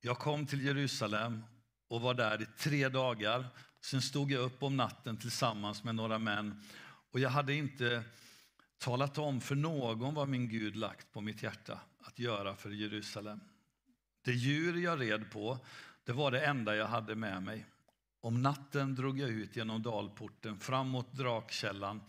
Jag 0.00 0.18
kom 0.18 0.46
till 0.46 0.64
Jerusalem 0.64 1.44
och 1.88 2.00
var 2.00 2.14
där 2.14 2.42
i 2.42 2.46
tre 2.58 2.88
dagar. 2.88 3.46
Sen 3.80 4.02
stod 4.02 4.32
jag 4.32 4.42
upp 4.42 4.62
om 4.62 4.76
natten 4.76 5.16
tillsammans 5.16 5.84
med 5.84 5.94
några 5.94 6.18
män 6.18 6.62
och 7.10 7.20
jag 7.20 7.30
hade 7.30 7.54
inte 7.54 8.04
talat 8.78 9.18
om 9.18 9.40
för 9.40 9.54
någon 9.54 10.14
vad 10.14 10.28
min 10.28 10.48
Gud 10.48 10.76
lagt 10.76 11.12
på 11.12 11.20
mitt 11.20 11.42
hjärta 11.42 11.80
att 12.00 12.18
göra 12.18 12.56
för 12.56 12.70
Jerusalem. 12.70 13.40
Det 14.22 14.32
djur 14.32 14.82
jag 14.82 15.00
red 15.00 15.30
på, 15.30 15.58
det 16.04 16.12
var 16.12 16.30
det 16.30 16.46
enda 16.46 16.76
jag 16.76 16.86
hade 16.86 17.14
med 17.14 17.42
mig. 17.42 17.66
Om 18.20 18.42
natten 18.42 18.94
drog 18.94 19.18
jag 19.18 19.30
ut 19.30 19.56
genom 19.56 19.82
dalporten 19.82 20.58
fram 20.58 20.88
mot 20.88 21.12
drakkällan 21.12 22.00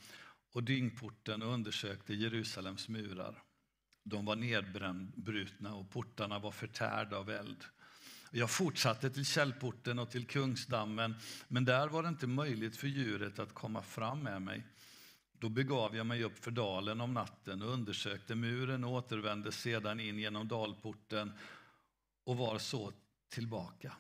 och 0.52 0.64
dyngporten 0.64 1.42
och 1.42 1.54
undersökte 1.54 2.14
Jerusalems 2.14 2.90
murar. 2.90 3.44
De 4.04 4.26
var 4.26 4.36
nedbrutna 4.36 5.76
och 5.76 5.90
portarna 5.90 6.40
var 6.40 6.52
förtärda 6.52 7.18
av 7.18 7.30
eld. 7.30 7.64
Jag 8.32 8.52
fortsatte 8.52 9.10
till 9.10 9.26
källporten 9.26 10.00
och 10.00 10.12
till 10.12 10.28
Kungsdammen, 10.28 11.16
men 11.48 11.66
där 11.66 11.88
var 11.88 12.04
det 12.04 12.10
inte 12.10 12.28
möjligt 12.28 12.78
för 12.78 12.88
djuret 12.88 13.40
att 13.40 13.54
komma 13.54 13.82
fram 13.82 14.20
med 14.20 14.42
mig. 14.42 14.64
Då 15.46 15.50
begav 15.50 15.96
jag 15.96 16.06
mig 16.06 16.24
upp 16.24 16.44
för 16.44 16.52
dalen 16.52 17.02
om 17.02 17.14
natten 17.14 17.62
och 17.62 17.74
undersökte 17.74 18.36
muren 18.36 18.84
och 18.84 18.92
återvände 18.92 19.52
sedan 19.52 20.00
in 20.00 20.20
genom 20.20 20.48
dalporten 20.48 21.32
och 22.24 22.38
var 22.38 22.60
så 22.60 22.94
tillbaka. 23.30 23.94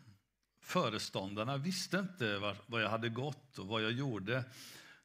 Föreståndarna 0.61 1.57
visste 1.57 1.97
inte 1.97 2.37
var 2.67 2.79
jag 2.79 2.89
hade 2.89 3.09
gått 3.09 3.59
och 3.59 3.67
vad 3.67 3.83
jag 3.83 3.91
gjorde, 3.91 4.43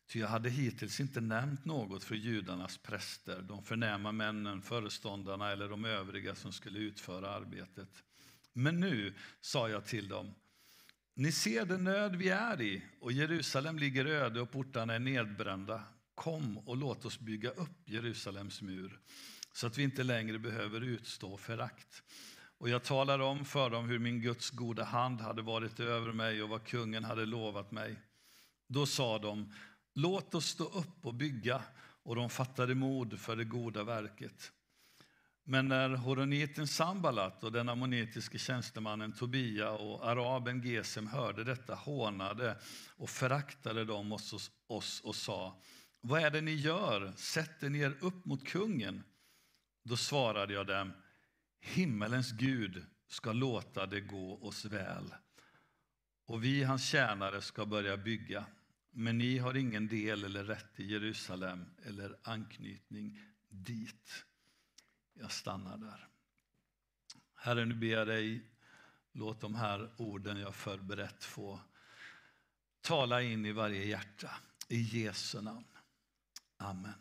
ty 0.06 0.20
jag 0.20 0.28
hade 0.28 0.50
hittills 0.50 1.00
inte 1.00 1.20
nämnt 1.20 1.64
något 1.64 2.04
för 2.04 2.14
judarnas 2.14 2.78
präster, 2.78 3.42
de 3.42 3.62
förnäma 3.62 4.12
männen, 4.12 4.62
föreståndarna 4.62 5.50
eller 5.50 5.68
de 5.68 5.84
övriga 5.84 6.34
som 6.34 6.52
skulle 6.52 6.78
utföra 6.78 7.30
arbetet. 7.30 8.02
Men 8.52 8.80
nu 8.80 9.14
sa 9.40 9.68
jag 9.68 9.86
till 9.86 10.08
dem, 10.08 10.34
ni 11.14 11.32
ser 11.32 11.64
den 11.64 11.84
nöd 11.84 12.16
vi 12.16 12.28
är 12.28 12.60
i 12.62 12.82
och 13.00 13.12
Jerusalem 13.12 13.78
ligger 13.78 14.04
öde 14.04 14.40
och 14.40 14.50
portarna 14.50 14.94
är 14.94 14.98
nedbrända. 14.98 15.82
Kom 16.20 16.58
och 16.58 16.76
låt 16.76 17.04
oss 17.04 17.20
bygga 17.20 17.50
upp 17.50 17.88
Jerusalems 17.88 18.62
mur 18.62 19.00
så 19.52 19.66
att 19.66 19.78
vi 19.78 19.82
inte 19.82 20.02
längre 20.02 20.38
behöver 20.38 20.80
utstå 20.80 21.36
förakt. 21.36 22.02
Och 22.58 22.68
jag 22.68 22.84
talar 22.84 23.18
om 23.18 23.44
för 23.44 23.70
dem 23.70 23.88
hur 23.88 23.98
min 23.98 24.20
Guds 24.20 24.50
goda 24.50 24.84
hand 24.84 25.20
hade 25.20 25.42
varit 25.42 25.80
över 25.80 26.12
mig 26.12 26.42
och 26.42 26.48
vad 26.48 26.64
kungen 26.64 27.04
hade 27.04 27.26
lovat 27.26 27.70
mig. 27.70 27.96
Då 28.68 28.86
sa 28.86 29.18
de, 29.18 29.54
låt 29.94 30.34
oss 30.34 30.46
stå 30.46 30.64
upp 30.64 31.06
och 31.06 31.14
bygga, 31.14 31.62
och 32.02 32.16
de 32.16 32.30
fattade 32.30 32.74
mod 32.74 33.20
för 33.20 33.36
det 33.36 33.44
goda 33.44 33.84
verket. 33.84 34.52
Men 35.44 35.68
när 35.68 35.90
horoniten 35.90 36.66
Sambalat 36.66 37.44
och 37.44 37.52
den 37.52 37.68
ammonitiske 37.68 38.38
tjänstemannen 38.38 39.12
Tobia 39.12 39.70
och 39.70 40.08
araben 40.08 40.62
Gesem 40.62 41.06
hörde 41.06 41.44
detta 41.44 41.74
hånade 41.74 42.56
och 42.96 43.10
föraktade 43.10 43.84
de 43.84 44.12
oss, 44.12 44.50
oss 44.66 45.00
och 45.00 45.14
sa 45.14 45.60
vad 46.00 46.22
är 46.22 46.30
det 46.30 46.40
ni 46.40 46.54
gör? 46.54 47.12
Sätter 47.16 47.70
ni 47.70 47.78
er 47.78 47.96
upp 48.00 48.24
mot 48.24 48.46
kungen? 48.46 49.04
Då 49.82 49.96
svarade 49.96 50.54
jag 50.54 50.66
dem 50.66 50.92
Himmelens 51.60 52.32
Gud 52.32 52.84
ska 53.08 53.32
låta 53.32 53.86
det 53.86 54.00
gå 54.00 54.46
oss 54.46 54.64
väl 54.64 55.14
och 56.30 56.44
vi, 56.44 56.62
hans 56.62 56.88
tjänare, 56.88 57.42
ska 57.42 57.66
börja 57.66 57.96
bygga. 57.96 58.46
Men 58.90 59.18
ni 59.18 59.38
har 59.38 59.56
ingen 59.56 59.88
del 59.88 60.24
eller 60.24 60.44
rätt 60.44 60.80
i 60.80 60.84
Jerusalem 60.84 61.64
eller 61.82 62.16
anknytning 62.22 63.20
dit. 63.48 64.24
Jag 65.12 65.32
stannar 65.32 65.76
där. 65.76 66.08
Herre, 67.34 67.64
nu 67.64 67.74
ber 67.74 67.86
jag 67.86 68.06
dig, 68.06 68.50
låt 69.12 69.40
de 69.40 69.54
här 69.54 69.94
orden 69.96 70.36
jag 70.36 70.54
förberett 70.54 71.24
få 71.24 71.60
tala 72.80 73.22
in 73.22 73.46
i 73.46 73.52
varje 73.52 73.84
hjärta. 73.84 74.30
I 74.68 74.80
Jesu 74.80 75.40
namn. 75.40 75.64
Amen. 76.62 76.94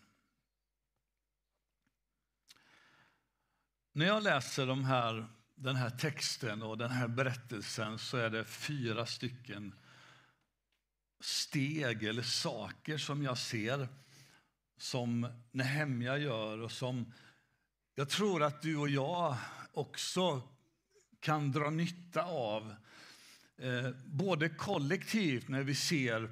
När 3.92 4.06
jag 4.06 4.24
läser 4.24 4.68
de 4.68 4.84
här, 4.84 5.28
den 5.56 5.76
här 5.76 5.90
texten 5.90 6.62
och 6.62 6.78
den 6.78 6.92
här 6.92 7.08
berättelsen 7.08 8.00
så 8.00 8.18
är 8.18 8.30
det 8.30 8.46
fyra 8.46 9.06
stycken 9.06 9.76
steg 11.20 12.04
eller 12.04 12.22
saker 12.22 12.98
som 12.98 13.24
jag 13.24 13.38
ser 13.38 13.88
som 14.78 15.28
Nehemja 15.52 16.18
gör 16.18 16.58
och 16.58 16.72
som 16.72 17.14
jag 17.96 18.10
tror 18.10 18.44
att 18.44 18.62
du 18.62 18.78
och 18.78 18.90
jag 18.90 19.38
också 19.74 20.42
kan 21.20 21.52
dra 21.52 21.70
nytta 21.70 22.24
av. 22.24 22.76
Eh, 23.58 23.90
både 24.06 24.50
kollektivt 24.50 25.48
när 25.48 25.64
vi 25.64 25.76
ser 25.76 26.24
eh, 26.24 26.30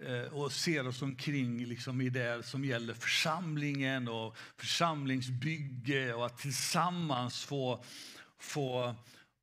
Eh, 0.00 0.32
och 0.32 0.52
ser 0.52 0.88
oss 0.88 1.02
omkring 1.02 1.64
liksom 1.64 2.00
i 2.00 2.10
det 2.10 2.42
som 2.42 2.64
gäller 2.64 2.94
församlingen 2.94 4.08
och 4.08 4.36
församlingsbygge 4.56 6.14
och 6.14 6.26
att 6.26 6.38
tillsammans 6.38 7.44
få, 7.44 7.84
få 8.38 8.94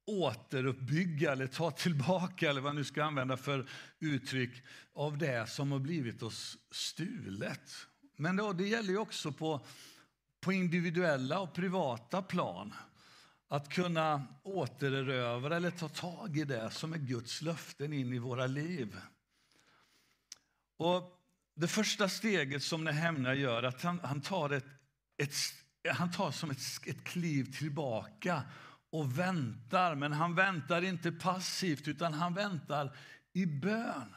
återuppbygga 0.06 1.32
eller 1.32 1.48
ta 1.48 1.72
tillbaka 1.72 2.50
eller 2.50 2.62
vad 2.62 2.70
man 2.70 2.76
nu 2.76 2.84
ska 2.84 3.04
använda 3.04 3.38
för 3.38 3.66
uttryck 4.00 4.52
av 4.94 5.18
det 5.18 5.50
som 5.50 5.72
har 5.72 5.80
blivit 5.80 6.24
oss 6.24 6.58
stulet. 6.72 7.72
Men 8.18 8.36
då, 8.36 8.54
det 8.54 8.68
gäller 8.68 8.90
ju 8.90 8.98
också 8.98 9.32
på 9.32 9.66
på 10.46 10.54
individuella 10.54 11.40
och 11.40 11.54
privata 11.54 12.22
plan 12.22 12.74
att 13.48 13.70
kunna 13.70 14.28
återerövra 14.44 15.56
eller 15.56 15.72
ta 15.72 15.90
tag 15.90 16.38
i 16.38 16.44
det 16.44 16.72
som 16.72 16.94
är 16.94 16.98
Guds 16.98 17.42
löften 17.42 17.94
in 17.94 18.14
i 18.14 18.20
våra 18.20 18.48
liv. 18.48 18.98
Och 20.78 21.12
Det 21.56 21.68
första 21.68 22.10
steget 22.10 22.64
som 22.64 22.84
Nehemja 22.84 23.34
gör 23.34 23.64
att 23.64 23.82
han, 23.82 24.00
han 24.04 24.22
tar, 24.22 24.50
ett, 24.50 24.66
ett, 25.18 25.34
han 25.94 26.12
tar 26.12 26.32
som 26.32 26.52
ett, 26.52 26.60
ett 26.86 27.04
kliv 27.04 27.58
tillbaka 27.58 28.44
och 28.92 29.20
väntar. 29.20 29.96
Men 29.96 30.14
han 30.14 30.36
väntar 30.36 30.82
inte 30.82 31.12
passivt, 31.12 31.88
utan 31.88 32.14
han 32.14 32.34
väntar 32.34 32.98
i 33.34 33.46
bön. 33.46 34.16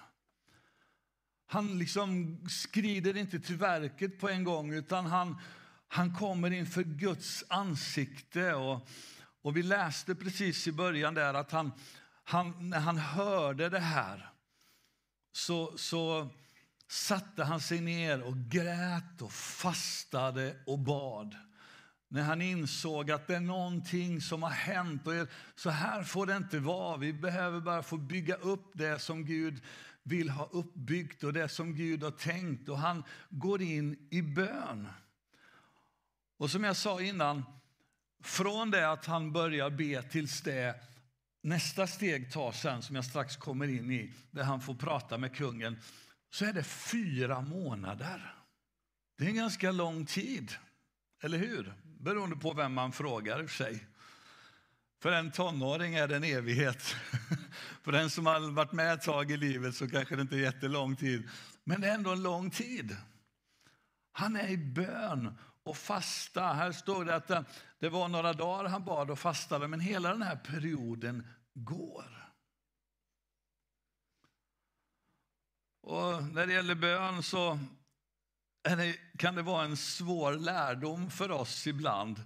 Han 1.47 1.79
liksom 1.79 2.39
skrider 2.49 3.17
inte 3.17 3.41
till 3.41 3.57
verket 3.57 4.21
på 4.21 4.29
en 4.29 4.45
gång, 4.45 4.73
utan 4.73 5.07
han, 5.07 5.41
han 5.89 6.15
kommer 6.15 6.51
inför 6.51 6.83
Guds 6.83 7.45
ansikte. 7.49 8.55
Och, 8.55 8.89
och 9.43 9.57
vi 9.57 9.63
läste 9.63 10.15
precis 10.15 10.69
i 10.69 10.73
början 10.73 11.15
där 11.15 11.35
att 11.35 11.53
han, 11.53 11.73
han, 12.25 12.71
när 12.71 12.81
han 12.81 12.99
hörde 12.99 13.69
det 13.69 13.81
här 13.81 14.33
så, 15.33 15.79
så 15.79 16.29
satte 16.89 17.45
han 17.45 17.61
sig 17.61 17.81
ner 17.81 18.23
och 18.23 18.37
grät 18.37 19.23
och 19.23 19.33
fastade 19.33 20.57
och 20.67 20.79
bad. 20.79 21.37
När 22.09 22.23
han 22.23 22.43
insåg 22.43 23.11
att 23.11 23.27
det 23.27 23.37
är 23.37 23.41
någonting 23.41 24.21
som 24.21 24.43
har 24.43 24.51
hänt. 24.51 25.07
Och 25.07 25.15
så 25.55 25.71
här 25.71 26.03
får 26.03 26.27
det 26.27 26.37
inte 26.37 26.59
vara. 26.59 26.97
Vi 26.97 27.13
behöver 27.13 27.61
bara 27.61 27.83
få 27.83 27.97
bygga 27.97 28.35
upp 28.35 28.71
det 28.75 28.99
som 28.99 29.25
Gud 29.25 29.63
vill 30.03 30.31
ha 30.31 30.49
uppbyggt 30.53 31.25
och 31.25 31.33
det 31.33 31.49
som 31.49 31.75
Gud 31.75 32.03
har 32.03 32.11
tänkt. 32.11 32.69
Och 32.69 32.79
han 32.79 33.05
går 33.31 33.63
in 33.63 34.09
i 34.11 34.23
bön. 34.23 34.89
Och 36.37 36.51
som 36.51 36.65
jag 36.65 36.77
sa 36.77 37.01
innan, 37.01 37.45
från 38.23 38.71
det 38.71 38.91
att 38.91 39.07
han 39.07 39.33
börjar 39.33 39.71
be 39.71 40.03
tills 40.03 40.43
det 40.43 40.75
nästa 41.43 41.87
steg 41.87 42.33
tar 42.33 42.53
sen, 42.53 42.83
som 42.83 42.97
jag 42.97 43.05
strax 43.05 43.37
kommer 43.37 43.69
in 43.69 43.91
i, 43.91 44.13
där 44.31 44.43
han 44.43 44.61
får 44.61 44.75
prata 44.75 45.19
med 45.19 45.37
kungen, 45.37 45.79
så 46.31 46.45
är 46.45 46.53
det 46.53 46.63
fyra 46.65 47.41
månader. 47.41 48.35
Det 49.19 49.25
är 49.25 49.29
en 49.29 49.37
ganska 49.37 49.73
lång 49.73 50.07
tid, 50.07 50.53
eller 51.23 51.39
hur? 51.39 51.75
beroende 51.99 52.37
på 52.37 52.53
vem 52.53 52.75
man 52.75 52.93
frågar 52.93 53.43
i 53.45 53.49
sig. 53.49 53.87
För 55.03 55.13
en 55.13 55.31
tonåring 55.31 55.95
är 55.95 56.09
det 56.09 56.17
en 56.17 56.25
evighet. 56.25 56.83
För 57.83 57.93
den 57.93 58.11
som 58.11 58.27
har 58.27 58.51
varit 58.51 58.73
med 58.73 58.93
ett 58.93 59.03
tag 59.03 59.31
i 59.31 59.37
livet 59.37 59.75
så 59.75 59.89
kanske 59.89 60.17
det 60.17 60.23
inte 60.23 60.37
är 60.37 60.41
jättelång 60.41 60.97
tid. 60.97 61.29
Men 61.65 61.81
det 61.81 61.89
är 61.89 61.95
ändå 61.95 62.13
en 62.13 62.23
lång 62.23 62.51
tid. 62.51 62.97
Han 64.13 64.37
är 64.37 64.49
i 64.49 64.57
bön 64.57 65.39
och 65.63 65.77
fasta. 65.77 66.43
Här 66.43 66.73
står 66.73 67.05
det 67.05 67.15
att 67.15 67.47
det 67.79 67.89
var 67.89 68.09
några 68.09 68.33
dagar 68.33 68.69
han 68.69 68.85
bad 68.85 69.11
och 69.11 69.19
fastade, 69.19 69.69
men 69.69 69.81
hela 69.81 70.09
den 70.09 70.23
här 70.23 70.37
perioden 70.37 71.27
går. 71.55 72.18
Och 75.89 76.23
när 76.23 76.47
det 76.47 76.53
gäller 76.53 76.75
bön 76.75 77.23
så 77.23 77.59
det, 78.63 78.97
kan 79.19 79.35
det 79.35 79.43
vara 79.43 79.65
en 79.65 79.77
svår 79.77 80.33
lärdom 80.33 81.11
för 81.11 81.31
oss 81.31 81.67
ibland. 81.67 82.23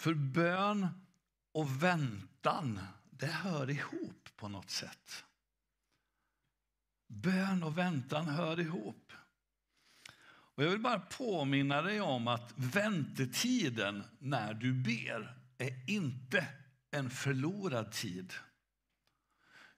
För 0.00 0.14
bön 0.14 0.88
och 1.52 1.82
väntan, 1.82 2.80
det 3.10 3.26
hör 3.26 3.70
ihop 3.70 4.28
på 4.36 4.48
något 4.48 4.70
sätt. 4.70 5.24
Bön 7.08 7.62
och 7.62 7.78
väntan 7.78 8.28
hör 8.28 8.60
ihop. 8.60 9.12
Och 10.28 10.64
jag 10.64 10.70
vill 10.70 10.80
bara 10.80 11.00
påminna 11.00 11.82
dig 11.82 12.00
om 12.00 12.28
att 12.28 12.52
väntetiden 12.56 14.04
när 14.18 14.54
du 14.54 14.72
ber 14.72 15.36
är 15.58 15.90
inte 15.90 16.46
en 16.90 17.10
förlorad 17.10 17.92
tid. 17.92 18.32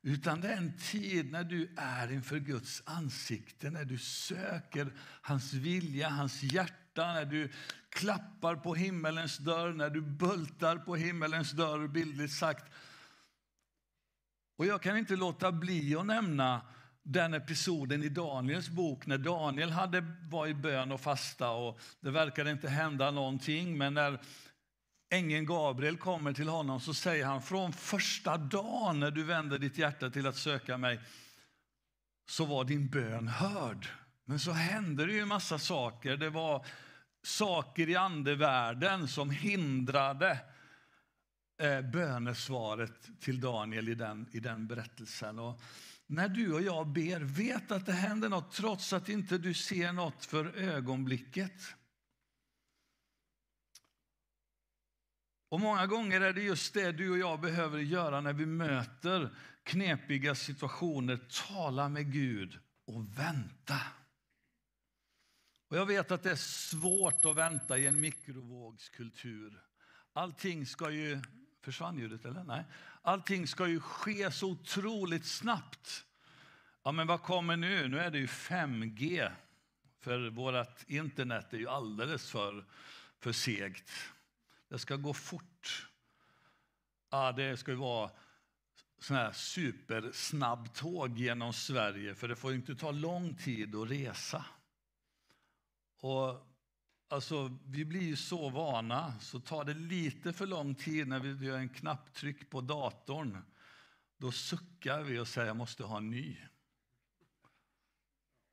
Utan 0.03 0.41
det 0.41 0.49
är 0.49 0.57
en 0.57 0.79
tid 0.79 1.33
när 1.33 1.45
du 1.45 1.75
är 1.77 2.13
inför 2.13 2.39
Guds 2.39 2.83
ansikte, 2.85 3.71
när 3.71 3.85
du 3.85 3.99
söker 3.99 4.93
hans 5.23 5.53
vilja, 5.53 6.09
hans 6.09 6.43
hjärta, 6.43 7.13
när 7.13 7.25
du 7.25 7.53
klappar 7.89 8.57
på 8.57 8.75
himmelens 8.75 9.39
dörr, 9.39 9.73
när 9.73 9.91
du 9.91 10.01
bultar 10.01 10.77
på 10.77 10.97
himmelens 10.97 11.53
dörr, 11.53 11.89
bildligt 11.89 12.33
sagt. 12.33 12.73
Och 14.57 14.67
jag 14.67 14.83
kan 14.83 14.99
inte 14.99 15.17
låta 15.17 15.53
bli 15.53 15.97
att 15.97 16.07
nämna 16.07 16.61
den 17.03 17.35
episoden 17.35 18.03
i 18.03 18.09
Daniels 18.09 18.69
bok 18.69 19.07
när 19.07 19.19
Daniel 19.19 19.71
hade, 19.71 20.01
var 20.31 20.47
i 20.47 20.55
bön 20.55 20.93
och 20.93 21.01
fasta 21.01 21.51
och 21.51 21.81
det 22.01 22.11
verkade 22.11 22.51
inte 22.51 22.69
hända 22.69 23.11
någonting. 23.11 23.79
Men 23.79 23.95
när 23.95 24.21
ängeln 25.11 25.47
Gabriel 25.47 25.97
kommer 25.97 26.33
till 26.33 26.49
honom 26.49 26.81
så 26.81 26.95
säger 26.95 27.25
han 27.25 27.43
från 27.43 27.73
första 27.73 28.37
dagen 28.37 29.01
när 29.01 29.11
du 29.11 29.25
vände 29.25 29.59
ditt 29.59 29.79
hjärta 29.79 30.11
till 30.11 30.27
att 30.27 30.37
söka 30.37 30.79
mig 30.79 31.01
så 32.29 32.45
var 32.45 32.65
din 32.65 32.89
bön 32.89 33.29
hörd. 33.29 33.87
Men 34.25 34.39
så 34.39 34.53
hände 34.53 35.07
det 35.07 35.13
ju 35.13 35.21
en 35.21 35.29
massa 35.29 35.59
saker. 35.59 36.17
Det 36.17 36.31
var 36.31 36.67
saker 37.23 37.89
i 37.89 37.97
andevärlden 37.97 39.09
som 39.09 39.31
hindrade 39.31 40.39
eh, 41.63 41.81
bönesvaret 41.81 43.21
till 43.21 43.41
Daniel 43.41 43.89
i 43.89 43.95
den, 43.95 44.29
i 44.33 44.41
den 44.41 44.67
berättelsen. 44.67 45.39
Och 45.39 45.61
när 46.07 46.29
du 46.29 46.53
och 46.53 46.63
jag 46.63 46.89
ber, 46.89 47.21
vet 47.21 47.73
att 47.73 47.87
det 47.87 47.93
händer 47.93 48.29
något 48.29 48.53
trots 48.53 48.93
att 48.93 49.09
inte 49.09 49.39
du 49.39 49.55
ser 49.55 49.93
något 49.93 50.25
för 50.25 50.57
ögonblicket. 50.57 51.75
Och 55.51 55.61
Många 55.61 55.87
gånger 55.87 56.21
är 56.21 56.33
det 56.33 56.43
just 56.43 56.75
det 56.75 56.93
du 56.93 57.11
och 57.11 57.19
jag 57.19 57.41
behöver 57.41 57.79
göra 57.79 58.21
när 58.21 58.33
vi 58.33 58.47
möter 58.47 59.31
knepiga 59.63 60.35
situationer. 60.35 61.19
Tala 61.49 61.89
med 61.89 62.13
Gud 62.13 62.59
och 62.87 63.19
vänta. 63.19 63.81
Och 65.69 65.77
Jag 65.77 65.87
vet 65.87 66.11
att 66.11 66.23
det 66.23 66.31
är 66.31 66.37
svårt 66.37 67.25
att 67.25 67.37
vänta 67.37 67.79
i 67.79 67.87
en 67.87 68.01
mikrovågskultur. 68.01 69.63
Allting 70.13 70.67
ska 70.67 70.91
ju... 70.91 71.23
Försvann 71.63 71.99
ljudet 71.99 72.25
eller? 72.25 72.45
Nej. 72.45 72.65
Allting 73.03 73.47
ska 73.47 73.67
ju 73.69 73.81
ske 73.81 74.31
så 74.31 74.51
otroligt 74.51 75.27
snabbt. 75.27 76.05
Ja, 76.83 76.93
men 76.93 77.07
vad 77.07 77.23
kommer 77.23 77.57
nu? 77.57 77.89
Nu 77.89 77.99
är 77.99 78.11
det 78.11 78.19
ju 78.19 78.27
5G. 78.27 79.31
För 80.01 80.31
vårt 80.31 80.91
internet 80.91 81.53
är 81.53 81.59
ju 81.59 81.69
alldeles 81.69 82.31
för, 82.31 82.65
för 83.19 83.33
segt. 83.33 83.91
Det 84.71 84.79
ska 84.79 84.97
gå 84.97 85.15
fort. 85.15 85.89
Ja, 87.11 87.33
det 87.33 87.57
ska 87.57 87.71
ju 87.71 87.77
vara 87.77 88.11
sån 88.99 89.17
här 89.17 89.33
supersnabbtåg 89.33 91.19
genom 91.19 91.53
Sverige, 91.53 92.15
för 92.15 92.29
det 92.29 92.37
får 92.37 92.55
inte 92.55 92.75
ta 92.75 92.91
lång 92.91 93.35
tid 93.35 93.75
att 93.75 93.91
resa. 93.91 94.45
Och 96.01 96.47
alltså, 97.09 97.59
vi 97.65 97.85
blir 97.85 98.03
ju 98.03 98.17
så 98.17 98.51
vana, 98.51 99.19
så 99.21 99.41
tar 99.41 99.65
det 99.65 99.75
lite 99.75 100.33
för 100.33 100.47
lång 100.47 100.75
tid 100.75 101.09
när 101.09 101.21
vi 101.21 101.47
gör 101.47 101.59
en 101.59 101.69
knapptryck 101.69 102.51
på 102.51 102.61
datorn. 102.61 103.39
Då 104.17 104.33
suckar 104.33 105.03
vi 105.03 105.19
och 105.19 105.29
säger 105.29 105.47
jag 105.47 105.57
måste 105.57 105.85
ha 105.85 105.97
en 105.97 106.11
ny. 106.11 106.37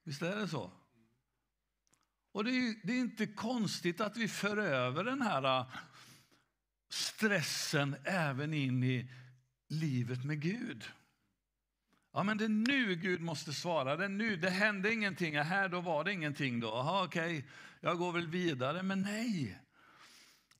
Visst 0.03 0.21
är 0.21 0.35
det 0.35 0.47
så? 0.47 0.71
Och 2.31 2.43
det 2.43 2.51
är, 2.51 2.87
det 2.87 2.93
är 2.93 2.99
inte 2.99 3.27
konstigt 3.27 4.01
att 4.01 4.17
vi 4.17 4.27
för 4.27 4.57
över 4.57 5.03
den 5.03 5.21
här 5.21 5.65
stressen 6.89 7.95
även 8.03 8.53
in 8.53 8.83
i 8.83 9.11
livet 9.67 10.25
med 10.25 10.41
Gud. 10.41 10.85
Ja, 12.13 12.23
men 12.23 12.37
det 12.37 12.45
är 12.45 12.49
nu 12.49 12.95
Gud 12.95 13.21
måste 13.21 13.53
svara. 13.53 13.95
Det, 13.95 14.05
är 14.05 14.09
nu. 14.09 14.35
det 14.37 14.49
hände 14.49 14.93
ingenting. 14.93 15.33
Ja, 15.33 15.43
här 15.43 15.69
då 15.69 15.81
var 15.81 16.03
det 16.03 16.13
ingenting. 16.13 16.59
då. 16.59 16.71
Aha, 16.71 17.03
okej, 17.03 17.45
jag 17.81 17.97
går 17.97 18.11
väl 18.11 18.27
vidare. 18.27 18.83
Men 18.83 19.01
nej. 19.01 19.59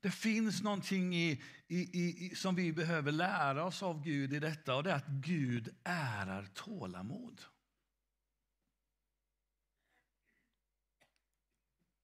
Det 0.00 0.10
finns 0.10 0.62
någonting 0.62 1.16
i, 1.16 1.42
i, 1.68 1.78
i, 1.78 2.34
som 2.34 2.54
vi 2.54 2.72
behöver 2.72 3.12
lära 3.12 3.64
oss 3.64 3.82
av 3.82 4.02
Gud 4.02 4.32
i 4.32 4.38
detta 4.38 4.74
och 4.74 4.82
det 4.82 4.90
är 4.90 4.96
att 4.96 5.08
Gud 5.08 5.74
ärar 5.84 6.46
tålamod. 6.54 7.42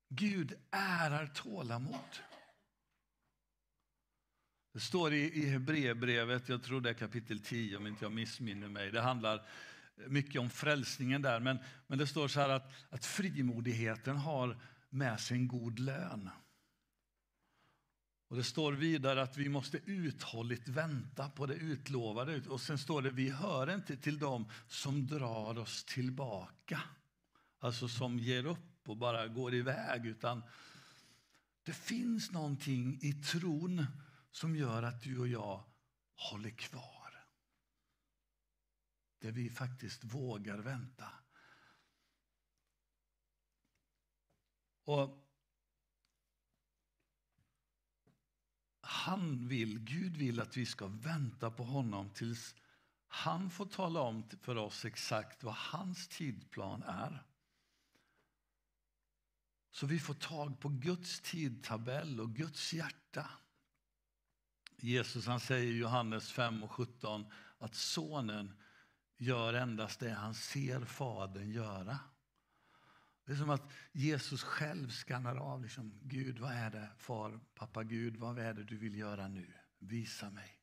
Gud 0.08 0.54
ärar 0.70 1.26
tålamod. 1.26 2.18
Det 4.74 4.80
står 4.80 5.14
i, 5.14 5.42
i 5.42 5.46
Hebreerbrevet, 5.46 6.48
jag 6.48 6.62
tror 6.62 6.80
det 6.80 6.90
är 6.90 6.94
kapitel 6.94 7.40
10 7.40 7.76
om 7.76 7.86
inte 7.86 8.04
jag 8.04 8.12
missminner 8.12 8.68
mig. 8.68 8.90
Det 8.90 9.00
handlar 9.00 9.46
mycket 10.06 10.40
om 10.40 10.50
frälsningen 10.50 11.22
där, 11.22 11.40
men, 11.40 11.58
men 11.86 11.98
det 11.98 12.06
står 12.06 12.28
så 12.28 12.40
här 12.40 12.48
att, 12.48 12.72
att 12.90 13.06
frimodigheten 13.06 14.16
har 14.16 14.56
med 14.90 15.20
sig 15.20 15.36
en 15.36 15.48
god 15.48 15.78
lön. 15.78 16.30
Och 18.28 18.36
Det 18.36 18.44
står 18.44 18.72
vidare 18.72 19.22
att 19.22 19.36
vi 19.36 19.48
måste 19.48 19.80
uthålligt 19.84 20.68
vänta 20.68 21.30
på 21.30 21.46
det 21.46 21.54
utlovade. 21.54 22.40
Och 22.48 22.60
sen 22.60 22.78
står 22.78 23.02
det 23.02 23.10
vi 23.10 23.30
hör 23.30 23.74
inte 23.74 23.96
till 23.96 24.18
dem 24.18 24.48
som 24.68 25.06
drar 25.06 25.58
oss 25.58 25.84
tillbaka. 25.84 26.80
Alltså 27.58 27.88
som 27.88 28.18
ger 28.18 28.46
upp 28.46 28.88
och 28.88 28.96
bara 28.96 29.28
går 29.28 29.54
iväg. 29.54 30.06
Utan 30.06 30.42
det 31.62 31.72
finns 31.72 32.30
någonting 32.30 32.98
i 33.02 33.12
tron 33.12 33.86
som 34.34 34.56
gör 34.56 34.82
att 34.82 35.02
du 35.02 35.18
och 35.18 35.28
jag 35.28 35.64
håller 36.14 36.50
kvar. 36.50 37.26
Där 39.18 39.32
vi 39.32 39.50
faktiskt 39.50 40.04
vågar 40.04 40.58
vänta. 40.58 41.12
Och 44.84 45.30
han 48.80 49.48
vill, 49.48 49.78
Gud 49.78 50.16
vill 50.16 50.40
att 50.40 50.56
vi 50.56 50.66
ska 50.66 50.86
vänta 50.86 51.50
på 51.50 51.64
honom 51.64 52.10
tills 52.10 52.54
han 53.06 53.50
får 53.50 53.66
tala 53.66 54.00
om 54.00 54.28
för 54.40 54.56
oss 54.56 54.84
exakt 54.84 55.42
vad 55.42 55.54
hans 55.54 56.08
tidplan 56.08 56.82
är. 56.82 57.26
Så 59.70 59.86
vi 59.86 59.98
får 59.98 60.14
tag 60.14 60.60
på 60.60 60.68
Guds 60.68 61.20
tidtabell 61.20 62.20
och 62.20 62.36
Guds 62.36 62.72
hjärta. 62.72 63.30
Jesus 64.76 65.26
han 65.26 65.40
säger 65.40 65.72
i 65.72 65.78
Johannes 65.78 66.32
5 66.32 66.64
och 66.64 66.70
17 66.70 67.26
att 67.58 67.74
sonen 67.74 68.52
gör 69.16 69.54
endast 69.54 70.00
det 70.00 70.10
han 70.10 70.34
ser 70.34 70.80
fadern 70.80 71.50
göra. 71.50 71.98
Det 73.26 73.32
är 73.32 73.36
som 73.36 73.50
att 73.50 73.72
Jesus 73.92 74.42
själv 74.42 74.90
skannar 74.90 75.36
av. 75.36 75.62
Liksom, 75.62 76.00
Gud, 76.02 76.38
vad 76.38 76.52
är 76.52 76.70
det? 76.70 76.90
Far, 76.98 77.40
pappa 77.54 77.84
Gud, 77.84 78.16
vad 78.16 78.38
är 78.38 78.54
det 78.54 78.64
du 78.64 78.76
vill 78.76 78.94
göra 78.94 79.28
nu? 79.28 79.54
Visa 79.78 80.30
mig. 80.30 80.60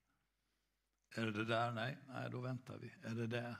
Är 1.15 1.25
det 1.25 1.31
det 1.31 1.45
där? 1.45 1.71
Nej, 1.71 1.97
nej 2.07 2.29
då 2.31 2.41
väntar 2.41 2.77
vi. 2.77 2.93
Är 3.03 3.15
det 3.15 3.27
det? 3.27 3.55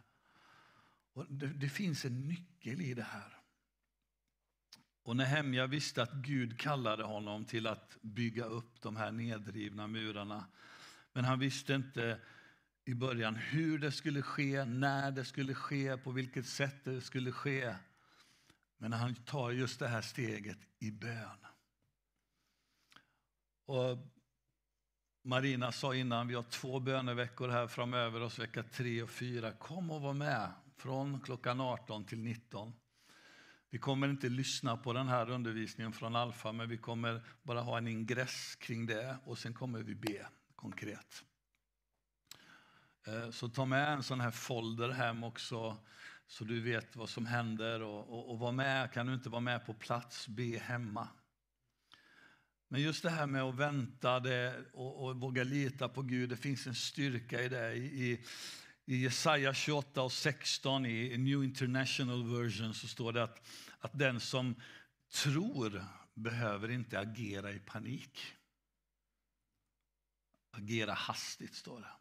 Och 1.13 1.25
det, 1.29 1.47
det 1.47 1.69
finns 1.69 2.05
en 2.05 2.27
nyckel 2.27 2.81
i 2.81 2.93
det 2.93 3.03
här. 3.03 3.40
Och 5.03 5.15
Nehemja 5.15 5.67
visste 5.67 6.03
att 6.03 6.13
Gud 6.13 6.59
kallade 6.59 7.03
honom 7.03 7.45
till 7.45 7.67
att 7.67 7.97
bygga 8.01 8.45
upp 8.45 8.81
de 8.81 8.95
här 8.95 9.11
nedrivna 9.11 9.87
murarna. 9.87 10.45
Men 11.13 11.25
han 11.25 11.39
visste 11.39 11.73
inte 11.73 12.19
i 12.85 12.93
början 12.93 13.35
hur 13.35 13.79
det 13.79 13.91
skulle 13.91 14.21
ske, 14.21 14.65
när 14.65 15.11
det 15.11 15.25
skulle 15.25 15.53
ske, 15.53 15.97
på 15.97 16.11
vilket 16.11 16.45
sätt 16.45 16.83
det 16.83 17.01
skulle 17.01 17.31
ske. 17.31 17.75
Men 18.77 18.93
han 18.93 19.15
tar 19.15 19.51
just 19.51 19.79
det 19.79 19.87
här 19.87 20.01
steget 20.01 20.59
i 20.79 20.91
bön. 20.91 21.45
Och 23.65 23.97
Marina 25.23 25.71
sa 25.71 25.95
innan, 25.95 26.27
vi 26.27 26.35
har 26.35 26.43
två 26.43 26.79
böneveckor 26.79 27.49
här 27.49 27.67
framöver 27.67 28.21
oss, 28.21 28.39
vecka 28.39 28.63
3 28.63 29.03
och 29.03 29.09
4. 29.09 29.51
Kom 29.51 29.91
och 29.91 30.01
var 30.01 30.13
med 30.13 30.51
från 30.77 31.19
klockan 31.19 31.61
18 31.61 32.05
till 32.05 32.19
19. 32.19 32.73
Vi 33.73 33.77
kommer 33.79 34.09
inte 34.09 34.29
lyssna 34.29 34.77
på 34.77 34.93
den 34.93 35.07
här 35.07 35.29
undervisningen 35.29 35.93
från 35.93 36.15
Alfa, 36.15 36.51
men 36.51 36.69
vi 36.69 36.77
kommer 36.77 37.21
bara 37.43 37.61
ha 37.61 37.77
en 37.77 37.87
ingress 37.87 38.55
kring 38.55 38.85
det 38.85 39.17
och 39.25 39.37
sen 39.37 39.53
kommer 39.53 39.79
vi 39.83 39.95
be 39.95 40.27
konkret. 40.55 41.23
Eh, 43.07 43.31
så 43.31 43.49
ta 43.49 43.65
med 43.65 43.93
en 43.93 44.03
sån 44.03 44.21
här 44.21 44.31
folder 44.31 44.89
hem 44.89 45.23
också 45.23 45.77
så 46.27 46.43
du 46.43 46.61
vet 46.61 46.95
vad 46.95 47.09
som 47.09 47.25
händer 47.25 47.81
och, 47.81 48.09
och, 48.09 48.31
och 48.31 48.39
var 48.39 48.51
med. 48.51 48.91
Kan 48.91 49.05
du 49.05 49.13
inte 49.13 49.29
vara 49.29 49.41
med 49.41 49.65
på 49.65 49.73
plats, 49.73 50.27
be 50.27 50.57
hemma. 50.57 51.07
Men 52.67 52.81
just 52.81 53.03
det 53.03 53.09
här 53.09 53.27
med 53.27 53.41
att 53.41 53.55
vänta 53.55 54.19
det, 54.19 54.65
och, 54.73 55.05
och 55.05 55.15
våga 55.15 55.43
lita 55.43 55.89
på 55.89 56.01
Gud, 56.01 56.29
det 56.29 56.37
finns 56.37 56.67
en 56.67 56.75
styrka 56.75 57.41
i 57.41 57.49
det. 57.49 57.73
I, 57.73 58.11
i 58.11 58.25
i 58.85 58.95
Jesaja 58.95 59.53
28 59.53 60.01
och 60.01 60.11
16 60.11 60.85
i 60.85 61.17
New 61.17 61.43
International 61.43 62.23
Version 62.23 62.73
så 62.73 62.87
står 62.87 63.13
det 63.13 63.23
att, 63.23 63.47
att 63.79 63.99
den 63.99 64.19
som 64.19 64.55
tror 65.11 65.85
behöver 66.13 66.71
inte 66.71 66.99
agera 66.99 67.51
i 67.51 67.59
panik. 67.59 68.19
Agera 70.51 70.93
hastigt, 70.93 71.55
står 71.55 71.79
det. 71.79 71.91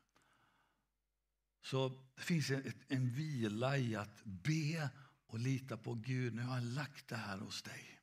Så 1.62 2.02
det 2.14 2.22
finns 2.22 2.50
en, 2.50 2.72
en 2.88 3.08
vila 3.08 3.78
i 3.78 3.96
att 3.96 4.24
be 4.24 4.90
och 5.26 5.38
lita 5.38 5.76
på 5.76 5.94
Gud. 5.94 6.34
Nu 6.34 6.42
har 6.42 6.54
jag 6.54 6.64
lagt 6.64 7.08
det 7.08 7.16
här 7.16 7.38
hos 7.38 7.62
dig. 7.62 8.00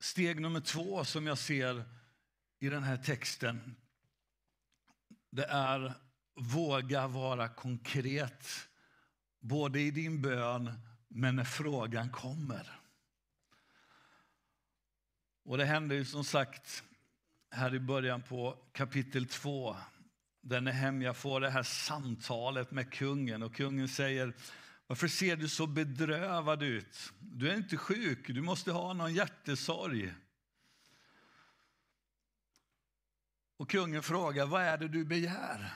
Steg 0.00 0.40
nummer 0.40 0.60
två 0.60 1.04
som 1.04 1.26
jag 1.26 1.38
ser 1.38 1.84
i 2.58 2.68
den 2.68 2.82
här 2.82 2.96
texten 2.96 3.76
det 5.30 5.44
är 5.44 5.94
våga 6.34 7.06
vara 7.06 7.48
konkret 7.48 8.68
både 9.40 9.80
i 9.80 9.90
din 9.90 10.22
bön 10.22 10.72
men 11.08 11.36
när 11.36 11.44
frågan 11.44 12.10
kommer. 12.10 12.80
Och 15.44 15.58
det 15.58 15.64
hände 15.64 15.94
ju 15.94 16.04
som 16.04 16.24
sagt 16.24 16.82
här 17.50 17.74
i 17.74 17.80
början 17.80 18.22
på 18.22 18.58
kapitel 18.72 19.26
2 19.26 19.76
där 20.40 20.60
Nehemja 20.60 21.14
får 21.14 21.40
det 21.40 21.50
här 21.50 21.62
samtalet 21.62 22.70
med 22.70 22.92
kungen 22.92 23.42
och 23.42 23.54
kungen 23.54 23.88
säger 23.88 24.34
varför 24.86 25.08
ser 25.08 25.36
du 25.36 25.48
så 25.48 25.66
bedrövad 25.66 26.62
ut? 26.62 27.12
Du 27.18 27.50
är 27.50 27.56
inte 27.56 27.76
sjuk, 27.76 28.26
du 28.26 28.42
måste 28.42 28.72
ha 28.72 28.92
någon 28.92 29.14
hjärtesorg. 29.14 30.14
Och 33.58 33.70
kungen 33.70 34.02
frågar, 34.02 34.46
vad 34.46 34.62
är 34.62 34.78
det 34.78 34.88
du 34.88 35.04
begär? 35.04 35.74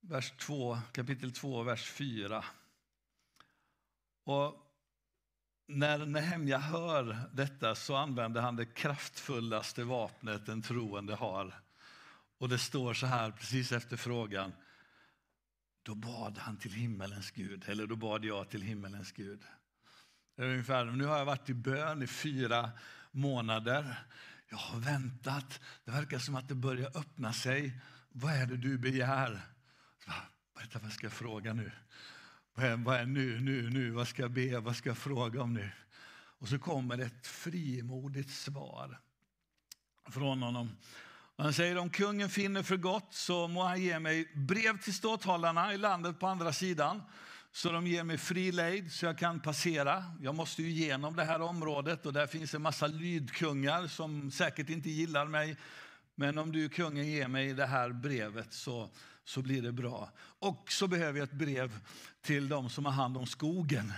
Vers 0.00 0.30
2, 0.30 0.78
kapitel 0.92 1.32
2, 1.32 1.62
vers 1.62 1.90
4. 1.90 2.44
Och 4.24 4.72
när 5.66 6.06
Nehemja 6.06 6.58
hör 6.58 7.30
detta 7.32 7.74
så 7.74 7.96
använder 7.96 8.40
han 8.40 8.56
det 8.56 8.66
kraftfullaste 8.66 9.84
vapnet 9.84 10.48
en 10.48 10.62
troende 10.62 11.14
har. 11.14 11.60
Och 12.38 12.48
det 12.48 12.58
står 12.58 12.94
så 12.94 13.06
här 13.06 13.30
precis 13.30 13.72
efter 13.72 13.96
frågan. 13.96 14.52
Då 15.82 15.94
bad 15.94 16.38
han 16.38 16.56
till 16.56 16.72
himmelens 16.72 17.30
Gud, 17.30 17.68
eller 17.68 17.86
då 17.86 17.96
bad 17.96 18.24
jag 18.24 18.48
till 18.48 18.62
himmelens 18.62 19.12
Gud. 19.12 19.44
Ungefär, 20.36 20.84
nu 20.84 21.04
har 21.04 21.18
jag 21.18 21.24
varit 21.24 21.50
i 21.50 21.54
bön 21.54 22.02
i 22.02 22.06
fyra 22.06 22.70
månader. 23.10 24.04
Jag 24.52 24.58
har 24.58 24.80
väntat. 24.80 25.60
Det 25.84 25.90
verkar 25.90 26.18
som 26.18 26.34
att 26.34 26.48
det 26.48 26.54
börjar 26.54 26.98
öppna 26.98 27.32
sig. 27.32 27.80
Vad 28.08 28.32
är 28.32 28.46
det 28.46 28.56
du 28.56 28.78
begär? 28.78 29.40
Vänta, 30.58 30.78
vad 30.78 30.92
ska 30.92 31.06
jag 31.06 31.12
fråga 31.12 31.52
nu? 31.52 31.72
Vad 32.54 32.66
är, 32.66 32.76
vad 32.76 32.96
är 32.96 33.06
nu, 33.06 33.40
nu, 33.40 33.70
nu? 33.70 33.90
Vad 33.90 34.08
ska 34.08 34.22
jag 34.22 34.30
be? 34.30 34.60
Vad 34.60 34.76
ska 34.76 34.90
jag 34.90 34.98
fråga 34.98 35.42
om 35.42 35.54
nu? 35.54 35.70
Och 36.38 36.48
så 36.48 36.58
kommer 36.58 36.98
ett 36.98 37.26
frimodigt 37.26 38.30
svar 38.30 39.00
från 40.10 40.42
honom. 40.42 40.76
Han 41.36 41.52
säger 41.52 41.78
om 41.78 41.90
kungen 41.90 42.28
finner 42.28 42.62
för 42.62 42.76
gott 42.76 43.14
så 43.14 43.48
må 43.48 43.64
han 43.64 43.82
ge 43.82 43.98
mig 43.98 44.32
brev 44.34 44.78
till 44.78 44.94
ståthållarna 44.94 45.74
i 45.74 45.78
landet 45.78 46.20
på 46.20 46.26
andra 46.26 46.52
sidan 46.52 47.02
så 47.52 47.72
de 47.72 47.86
ger 47.86 48.04
mig 48.04 48.18
fri 48.18 48.52
lejd 48.52 48.92
så 48.92 49.06
jag 49.06 49.18
kan 49.18 49.40
passera. 49.40 50.04
Jag 50.20 50.34
måste 50.34 50.62
ju 50.62 50.68
igenom 50.68 51.16
det 51.16 51.24
här 51.24 51.40
området 51.40 52.06
och 52.06 52.12
där 52.12 52.26
finns 52.26 52.54
en 52.54 52.62
massa 52.62 52.86
lydkungar 52.86 53.86
som 53.86 54.30
säkert 54.30 54.68
inte 54.68 54.90
gillar 54.90 55.26
mig. 55.26 55.56
Men 56.14 56.38
om 56.38 56.52
du 56.52 56.68
kungen 56.68 57.06
ger 57.06 57.28
mig 57.28 57.54
det 57.54 57.66
här 57.66 57.90
brevet 57.90 58.52
så, 58.52 58.90
så 59.24 59.42
blir 59.42 59.62
det 59.62 59.72
bra. 59.72 60.10
Och 60.38 60.72
så 60.72 60.88
behöver 60.88 61.18
jag 61.18 61.28
ett 61.28 61.34
brev 61.34 61.80
till 62.22 62.48
de 62.48 62.70
som 62.70 62.84
har 62.84 62.92
hand 62.92 63.16
om 63.16 63.26
skogen. 63.26 63.92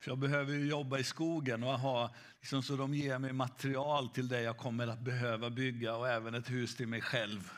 För 0.00 0.10
jag 0.10 0.18
behöver 0.18 0.52
ju 0.52 0.66
jobba 0.66 0.98
i 0.98 1.04
skogen 1.04 1.64
och 1.64 1.78
ha, 1.78 2.14
liksom, 2.40 2.62
så 2.62 2.76
de 2.76 2.94
ger 2.94 3.18
mig 3.18 3.32
material 3.32 4.08
till 4.08 4.28
det 4.28 4.40
jag 4.40 4.56
kommer 4.56 4.86
att 4.86 5.00
behöva 5.00 5.50
bygga 5.50 5.96
och 5.96 6.08
även 6.08 6.34
ett 6.34 6.50
hus 6.50 6.76
till 6.76 6.88
mig 6.88 7.00
själv. 7.00 7.50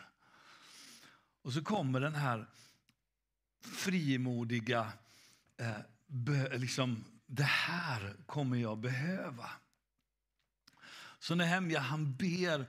Och 1.42 1.52
så 1.52 1.62
kommer 1.62 2.00
den 2.00 2.14
här 2.14 2.46
frimodiga, 3.66 4.92
eh, 5.56 5.70
be, 6.06 6.58
liksom, 6.58 7.04
det 7.26 7.42
här 7.42 8.16
kommer 8.26 8.56
jag 8.56 8.78
behöva. 8.78 9.50
Så 11.18 11.34
Nehemja 11.34 11.80
han 11.80 12.16
ber 12.16 12.66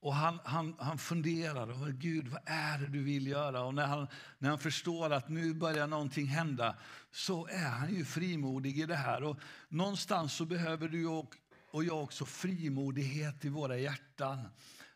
och 0.00 0.14
han, 0.14 0.38
han, 0.44 0.74
han 0.78 0.98
funderar. 0.98 1.82
Och, 1.82 1.92
Gud, 1.92 2.28
vad 2.28 2.42
är 2.46 2.78
det 2.78 2.86
du 2.86 3.02
vill 3.02 3.26
göra? 3.26 3.62
Och 3.62 3.74
när 3.74 3.86
han, 3.86 4.08
när 4.38 4.48
han 4.48 4.58
förstår 4.58 5.12
att 5.12 5.28
nu 5.28 5.54
börjar 5.54 5.86
någonting 5.86 6.26
hända 6.26 6.76
så 7.10 7.46
är 7.46 7.68
han 7.68 7.94
ju 7.94 8.04
frimodig 8.04 8.80
i 8.80 8.86
det 8.86 8.96
här. 8.96 9.22
Och 9.22 9.40
någonstans 9.68 10.32
så 10.32 10.44
behöver 10.44 10.88
du 10.88 11.06
och, 11.06 11.34
och 11.70 11.84
jag 11.84 12.02
också 12.02 12.26
frimodighet 12.26 13.44
i 13.44 13.48
våra 13.48 13.78
hjärtan 13.78 14.48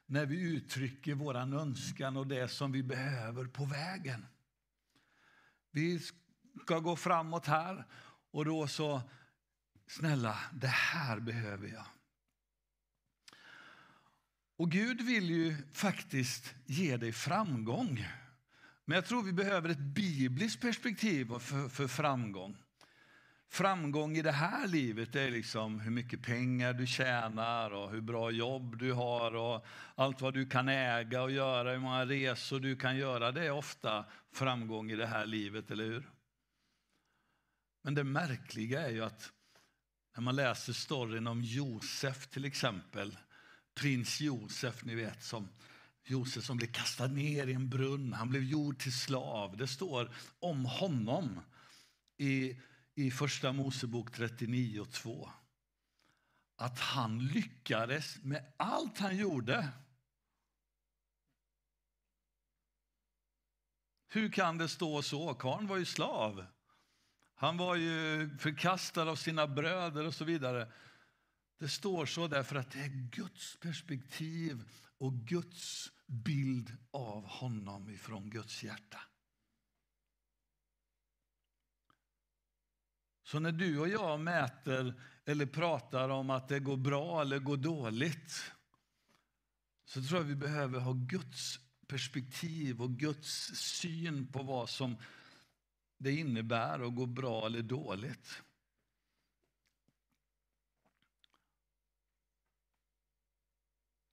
när 0.07 0.27
vi 0.27 0.41
uttrycker 0.41 1.15
vår 1.15 1.37
önskan 1.37 2.17
och 2.17 2.27
det 2.27 2.49
som 2.49 2.73
vi 2.73 2.83
behöver 2.83 3.45
på 3.45 3.65
vägen. 3.65 4.27
Vi 5.71 6.01
ska 6.63 6.79
gå 6.79 6.97
framåt 6.97 7.47
här 7.47 7.85
och 8.31 8.45
då 8.45 8.69
så, 8.69 9.03
snälla, 9.87 10.39
det 10.53 10.67
här 10.69 11.21
behöver 11.21 11.69
jag. 11.69 11.87
Och 14.57 14.71
Gud 14.71 15.01
vill 15.01 15.31
ju 15.31 15.57
faktiskt 15.73 16.55
ge 16.67 16.97
dig 16.97 17.13
framgång. 17.13 18.07
Men 18.85 18.95
jag 18.95 19.07
tror 19.07 19.23
vi 19.23 19.33
behöver 19.33 19.69
ett 19.69 19.79
bibliskt 19.79 20.61
perspektiv 20.61 21.39
för, 21.39 21.69
för 21.69 21.89
framgång. 21.89 22.57
Framgång 23.53 24.17
i 24.17 24.23
det 24.23 24.33
här 24.33 24.69
livet 24.69 25.17
är 25.17 25.31
liksom 25.31 25.81
hur 25.81 25.91
mycket 25.91 26.23
pengar 26.23 26.73
du 26.73 26.87
tjänar 26.87 27.71
och 27.71 27.91
hur 27.91 28.01
bra 28.01 28.31
jobb 28.31 28.79
du 28.79 28.93
har 28.93 29.35
och 29.35 29.67
allt 29.95 30.21
vad 30.21 30.35
du 30.35 30.47
kan 30.47 30.69
äga 30.69 31.23
och 31.23 31.31
göra, 31.31 31.73
hur 31.73 31.79
många 31.79 32.07
resor 32.07 32.61
du 32.61 32.77
kan 32.77 32.97
göra. 32.97 33.33
Det 33.33 33.47
är 33.47 33.51
ofta 33.51 34.05
framgång 34.33 34.91
i 34.91 34.97
det 34.97 35.07
här 35.07 35.27
livet, 35.27 35.71
eller 35.71 35.85
hur? 35.85 36.11
Men 37.83 37.95
det 37.95 38.05
märkliga 38.05 38.87
är 38.87 38.91
ju 38.91 39.05
att 39.05 39.33
när 40.17 40.23
man 40.23 40.37
läser 40.37 40.73
storyn 40.73 41.27
om 41.27 41.43
Josef 41.43 42.27
till 42.27 42.45
exempel, 42.45 43.19
prins 43.75 44.21
Josef, 44.21 44.85
ni 44.85 44.95
vet 44.95 45.25
som 45.25 45.49
Josef 46.05 46.45
som 46.45 46.57
blev 46.57 46.73
kastad 46.73 47.07
ner 47.07 47.47
i 47.47 47.53
en 47.53 47.69
brunn, 47.69 48.13
han 48.13 48.31
blev 48.31 48.43
gjord 48.43 48.79
till 48.79 48.99
slav. 48.99 49.57
Det 49.57 49.69
står 49.69 50.11
om 50.39 50.65
honom 50.65 51.41
i 52.19 52.57
i 52.95 53.11
Första 53.11 53.53
Mosebok 53.53 54.13
39 54.13 54.81
och 54.81 54.93
2. 54.93 55.31
Att 56.57 56.79
han 56.79 57.27
lyckades 57.27 58.19
med 58.23 58.53
allt 58.57 58.99
han 58.99 59.17
gjorde. 59.17 59.69
Hur 64.09 64.33
kan 64.33 64.59
det 64.59 64.69
stå 64.69 65.03
så? 65.03 65.35
Karn 65.35 65.67
var 65.67 65.77
ju 65.77 65.85
slav. 65.85 66.47
Han 67.35 67.57
var 67.57 67.77
ju 67.77 68.31
förkastad 68.39 69.03
av 69.03 69.17
sina 69.17 69.47
bröder 69.47 70.07
och 70.07 70.15
så 70.15 70.25
vidare. 70.25 70.73
Det 71.59 71.69
står 71.69 72.07
så 72.07 72.29
därför 72.29 72.57
att 72.57 72.71
det 72.71 72.81
är 72.81 73.11
Guds 73.11 73.57
perspektiv 73.61 74.69
och 74.99 75.15
Guds 75.15 75.93
bild 76.07 76.77
av 76.91 77.27
honom 77.27 77.91
ifrån 77.91 78.31
Guds 78.31 78.63
hjärta. 78.63 79.01
Så 83.31 83.41
när 83.41 83.53
du 83.53 83.79
och 83.79 83.89
jag 83.89 84.21
mäter 84.21 85.01
eller 85.25 85.47
pratar 85.47 86.09
om 86.09 86.31
att 86.31 86.49
det 86.49 86.61
går 86.61 86.77
bra 86.77 87.21
eller 87.21 87.39
går 87.39 87.57
dåligt 87.57 88.53
så 89.85 90.03
tror 90.03 90.21
jag 90.21 90.27
vi 90.27 90.35
behöver 90.35 90.81
ha 90.81 90.93
Guds 90.93 91.59
perspektiv 91.87 92.83
och 92.83 92.91
Guds 92.91 93.55
syn 93.55 94.33
på 94.33 94.43
vad 94.43 94.69
som 94.69 94.97
det 95.99 96.13
innebär 96.13 96.87
att 96.87 96.95
gå 96.95 97.07
bra 97.07 97.47
eller 97.47 97.63
dåligt. 97.63 98.43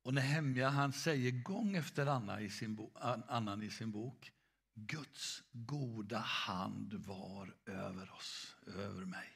Och 0.03 0.13
Nehemja 0.13 0.69
han 0.69 0.93
säger 0.93 1.31
gång 1.31 1.75
efter 1.75 2.05
annan 2.05 2.41
i 2.41 2.49
sin, 2.49 2.75
bo, 2.75 2.91
annan 3.27 3.63
i 3.63 3.69
sin 3.69 3.91
bok 3.91 4.31
Guds 4.79 5.43
goda 5.51 6.17
hand 6.17 6.93
var 6.93 7.55
över 7.65 8.11
oss, 8.13 8.55
över 8.67 9.05
mig. 9.05 9.29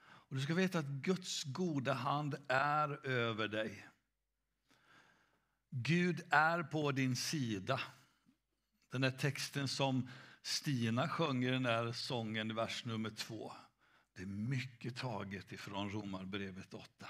Och 0.00 0.36
Du 0.36 0.42
ska 0.42 0.54
veta 0.54 0.78
att 0.78 0.86
Guds 0.86 1.44
goda 1.44 1.92
hand 1.92 2.36
är 2.48 3.06
över 3.06 3.48
dig. 3.48 3.88
Gud 5.70 6.22
är 6.30 6.62
på 6.62 6.92
din 6.92 7.16
sida. 7.16 7.80
Den 8.90 9.00
där 9.00 9.10
texten 9.10 9.68
som 9.68 10.08
Stina 10.42 11.08
sjunger 11.08 11.52
den 11.52 11.62
där 11.62 11.92
sången 11.92 12.50
i 12.50 12.54
vers 12.54 12.84
nummer 12.84 13.10
två. 13.10 13.52
Det 14.14 14.22
är 14.22 14.26
mycket 14.26 14.96
taget 14.96 15.52
ifrån 15.52 15.90
Romarbrevet 15.90 16.74
8. 16.74 17.06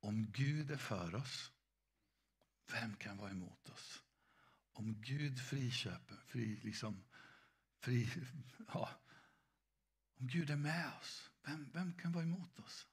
Om 0.00 0.26
Gud 0.32 0.70
är 0.70 0.76
för 0.76 1.14
oss, 1.14 1.50
vem 2.72 2.96
kan 2.96 3.16
vara 3.16 3.30
emot 3.30 3.68
oss? 3.68 4.02
Om 4.72 5.02
Gud 5.02 5.40
friköper, 5.40 6.16
fri, 6.26 6.60
liksom, 6.62 7.04
fri, 7.80 8.08
ja. 8.66 8.88
om 10.18 10.26
Gud 10.26 10.50
är 10.50 10.56
med 10.56 10.92
oss, 11.00 11.30
vem, 11.42 11.70
vem 11.72 11.92
kan 11.92 12.12
vara 12.12 12.24
emot 12.24 12.58
oss? 12.58 12.86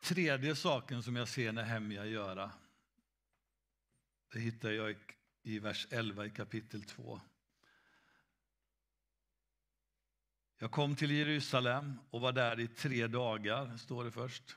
Tredje 0.00 0.56
saken 0.56 1.02
som 1.02 1.16
jag 1.16 1.28
ser 1.28 1.52
Nehemja 1.52 2.06
göra, 2.06 2.52
det 4.32 4.40
hittar 4.40 4.70
jag 4.70 4.96
i 5.42 5.58
vers 5.58 5.86
11 5.90 6.26
i 6.26 6.30
kapitel 6.30 6.84
2. 6.84 7.20
Jag 10.62 10.70
kom 10.70 10.96
till 10.96 11.10
Jerusalem 11.10 11.98
och 12.10 12.20
var 12.20 12.32
där 12.32 12.60
i 12.60 12.68
tre 12.68 13.06
dagar, 13.06 13.76
står 13.76 14.04
det 14.04 14.10
först. 14.10 14.56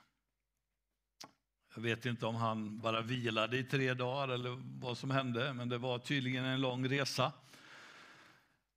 Jag 1.76 1.82
vet 1.82 2.06
inte 2.06 2.26
om 2.26 2.36
han 2.36 2.80
bara 2.80 3.02
vilade 3.02 3.58
i 3.58 3.64
tre 3.64 3.94
dagar 3.94 4.34
eller 4.34 4.58
vad 4.80 4.98
som 4.98 5.12
hände, 5.12 5.54
men 5.54 5.70
det 5.70 5.78
var 5.78 6.00
tydligen 6.00 6.46
en 6.46 6.62
lång 6.62 6.90
resa 6.90 7.32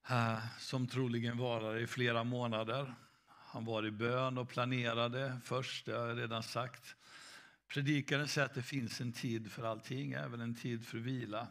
eh, 0.08 0.38
som 0.58 0.86
troligen 0.86 1.38
varade 1.38 1.80
i 1.80 1.86
flera 1.86 2.24
månader. 2.24 2.94
Han 3.26 3.64
var 3.64 3.86
i 3.86 3.90
bön 3.90 4.38
och 4.38 4.48
planerade 4.48 5.38
först, 5.44 5.86
det 5.86 5.92
har 5.92 6.06
jag 6.06 6.18
redan 6.18 6.42
sagt. 6.42 6.96
Predikaren 7.68 8.28
säger 8.28 8.46
att 8.46 8.54
det 8.54 8.62
finns 8.62 9.00
en 9.00 9.12
tid 9.12 9.52
för 9.52 9.62
allting, 9.62 10.12
även 10.12 10.40
en 10.40 10.54
tid 10.54 10.86
för 10.86 10.98
vila. 10.98 11.46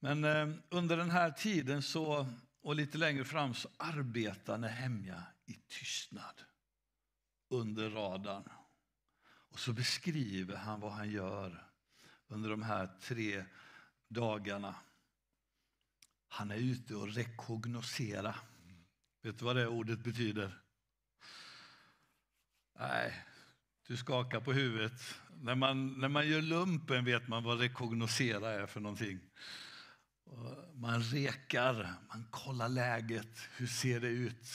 Men 0.00 0.24
eh, 0.24 0.48
under 0.68 0.96
den 0.96 1.10
här 1.10 1.30
tiden 1.30 1.82
så 1.82 2.26
och 2.62 2.74
lite 2.74 2.98
längre 2.98 3.24
fram 3.24 3.54
så 3.54 3.68
arbetar 3.76 4.58
Nehemja 4.58 5.22
i 5.46 5.54
tystnad 5.54 6.42
under 7.48 7.90
radarn. 7.90 8.48
Och 9.50 9.58
så 9.58 9.72
beskriver 9.72 10.56
han 10.56 10.80
vad 10.80 10.92
han 10.92 11.10
gör 11.10 11.66
under 12.26 12.50
de 12.50 12.62
här 12.62 12.86
tre 13.00 13.44
dagarna. 14.08 14.74
Han 16.28 16.50
är 16.50 16.56
ute 16.56 16.94
och 16.94 17.08
rekognosera. 17.08 18.34
Vet 19.22 19.38
du 19.38 19.44
vad 19.44 19.56
det 19.56 19.66
ordet 19.66 19.98
betyder? 19.98 20.58
Nej, 22.78 23.24
du 23.86 23.96
skakar 23.96 24.40
på 24.40 24.52
huvudet. 24.52 25.20
När 25.40 25.54
man, 25.54 26.00
när 26.00 26.08
man 26.08 26.28
gör 26.28 26.42
lumpen 26.42 27.04
vet 27.04 27.28
man 27.28 27.44
vad 27.44 27.60
rekognosera 27.60 28.50
är 28.50 28.66
för 28.66 28.80
någonting. 28.80 29.20
Man 30.74 31.02
rekar, 31.02 31.94
man 32.08 32.24
kollar 32.30 32.68
läget. 32.68 33.38
Hur 33.56 33.66
ser 33.66 34.00
det 34.00 34.08
ut? 34.08 34.46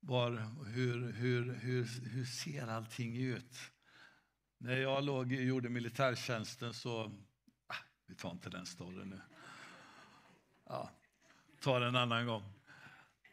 Var, 0.00 0.30
hur, 0.66 1.12
hur, 1.12 1.54
hur, 1.54 1.84
hur 2.10 2.24
ser 2.24 2.68
allting 2.68 3.16
ut? 3.16 3.56
När 4.58 4.76
jag 4.76 5.04
låg, 5.04 5.32
gjorde 5.32 5.68
militärtjänsten 5.68 6.74
så... 6.74 7.12
Ah, 7.66 7.74
vi 8.06 8.14
tar 8.14 8.30
inte 8.30 8.50
den 8.50 8.66
storyn 8.66 9.08
nu. 9.08 9.20
Ja, 10.68 10.90
tar 11.60 11.80
en 11.80 11.96
annan 11.96 12.26
gång. 12.26 12.42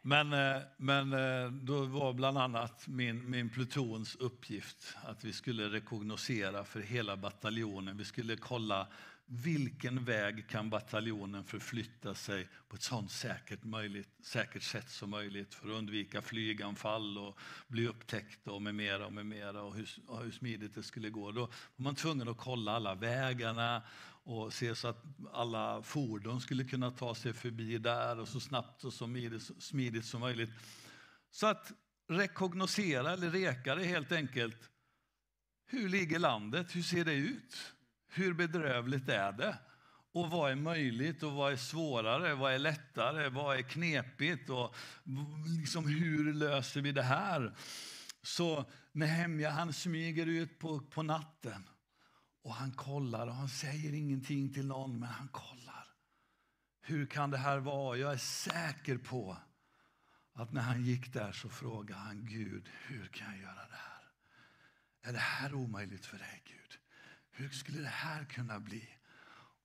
Men, 0.01 0.33
eh, 0.33 0.61
men 0.77 1.13
eh, 1.13 1.51
då 1.51 1.85
var 1.85 2.13
bland 2.13 2.37
annat 2.37 2.87
min, 2.87 3.29
min 3.29 3.49
plutons 3.49 4.15
uppgift 4.15 4.97
att 5.03 5.23
vi 5.23 5.33
skulle 5.33 5.69
rekognosera 5.69 6.63
för 6.63 6.79
hela 6.79 7.17
bataljonen. 7.17 7.97
Vi 7.97 8.05
skulle 8.05 8.37
kolla 8.37 8.87
vilken 9.27 10.05
väg 10.05 10.49
kan 10.49 10.69
bataljonen 10.69 11.43
förflytta 11.43 12.15
sig 12.15 12.47
på 12.67 12.75
ett 12.75 12.81
sådant 12.81 13.11
säkert, 13.11 13.63
möjligt, 13.63 14.09
säkert 14.21 14.63
sätt 14.63 14.89
som 14.89 15.09
möjligt 15.09 15.53
för 15.53 15.67
att 15.67 15.73
undvika 15.73 16.21
flyganfall 16.21 17.17
och 17.17 17.39
bli 17.67 17.87
upptäckt 17.87 18.47
och 18.47 18.61
med 18.61 18.75
mera 18.75 19.05
och 19.05 19.13
med 19.13 19.25
mera 19.25 19.61
och 19.61 19.75
hur, 19.75 19.89
och 20.07 20.23
hur 20.23 20.31
smidigt 20.31 20.75
det 20.75 20.83
skulle 20.83 21.09
gå. 21.09 21.31
Då 21.31 21.41
var 21.41 21.83
man 21.83 21.95
tvungen 21.95 22.27
att 22.29 22.37
kolla 22.37 22.71
alla 22.71 22.95
vägarna 22.95 23.83
och 24.23 24.53
se 24.53 24.75
så 24.75 24.87
att 24.87 25.03
alla 25.33 25.83
fordon 25.83 26.41
skulle 26.41 26.63
kunna 26.63 26.91
ta 26.91 27.15
sig 27.15 27.33
förbi 27.33 27.77
där 27.77 28.19
och 28.19 28.27
så 28.27 28.39
snabbt 28.39 28.83
och 28.83 28.93
så 28.93 29.05
smidigt, 29.05 29.63
smidigt 29.63 30.05
som 30.05 30.21
möjligt. 30.21 30.49
Så 31.31 31.47
att 31.47 31.71
rekognosera 32.07 33.13
eller 33.13 33.29
reka 33.29 33.75
det 33.75 33.83
helt 33.83 34.11
enkelt. 34.11 34.69
Hur 35.67 35.89
ligger 35.89 36.19
landet? 36.19 36.75
Hur 36.75 36.81
ser 36.81 37.05
det 37.05 37.13
ut? 37.13 37.74
Hur 38.07 38.33
bedrövligt 38.33 39.09
är 39.09 39.31
det? 39.31 39.57
Och 40.11 40.29
vad 40.29 40.51
är 40.51 40.55
möjligt 40.55 41.23
och 41.23 41.31
vad 41.31 41.51
är 41.51 41.57
svårare? 41.57 42.35
Vad 42.35 42.53
är 42.53 42.59
lättare? 42.59 43.29
Vad 43.29 43.57
är 43.57 43.61
knepigt? 43.61 44.49
Och 44.49 44.75
liksom, 45.59 45.87
hur 45.87 46.33
löser 46.33 46.81
vi 46.81 46.91
det 46.91 47.03
här? 47.03 47.55
Så 48.21 48.65
Nehemja 48.91 49.49
han 49.49 49.73
smyger 49.73 50.25
ut 50.25 50.59
på, 50.59 50.79
på 50.79 51.03
natten 51.03 51.69
och 52.41 52.53
han 52.53 52.71
kollar 52.71 53.27
och 53.27 53.35
han 53.35 53.49
säger 53.49 53.93
ingenting 53.93 54.53
till 54.53 54.67
någon, 54.67 54.99
men 54.99 55.09
han 55.09 55.27
kollar. 55.27 55.87
Hur 56.81 57.05
kan 57.05 57.31
det 57.31 57.37
här 57.37 57.57
vara? 57.57 57.97
Jag 57.97 58.13
är 58.13 58.17
säker 58.17 58.97
på 58.97 59.37
att 60.33 60.53
när 60.53 60.61
han 60.61 60.83
gick 60.83 61.13
där 61.13 61.31
så 61.31 61.49
frågade 61.49 62.01
han 62.01 62.25
Gud, 62.25 62.69
hur 62.87 63.07
kan 63.07 63.31
jag 63.31 63.41
göra 63.41 63.67
det 63.69 63.75
här? 63.75 64.09
Är 65.01 65.13
det 65.13 65.19
här 65.19 65.53
omöjligt 65.53 66.05
för 66.05 66.17
dig 66.17 66.43
Gud? 66.45 66.79
Hur 67.37 67.49
skulle 67.49 67.81
det 67.81 67.87
här 67.87 68.25
kunna 68.25 68.59
bli? 68.59 68.89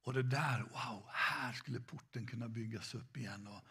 Och 0.02 0.12
det 0.12 0.22
där, 0.22 0.60
wow, 0.60 1.04
här 1.08 1.52
skulle 1.52 1.80
porten 1.80 2.26
kunna 2.26 2.48
byggas 2.48 2.94
upp 2.94 3.16
igen. 3.16 3.46
Och, 3.46 3.64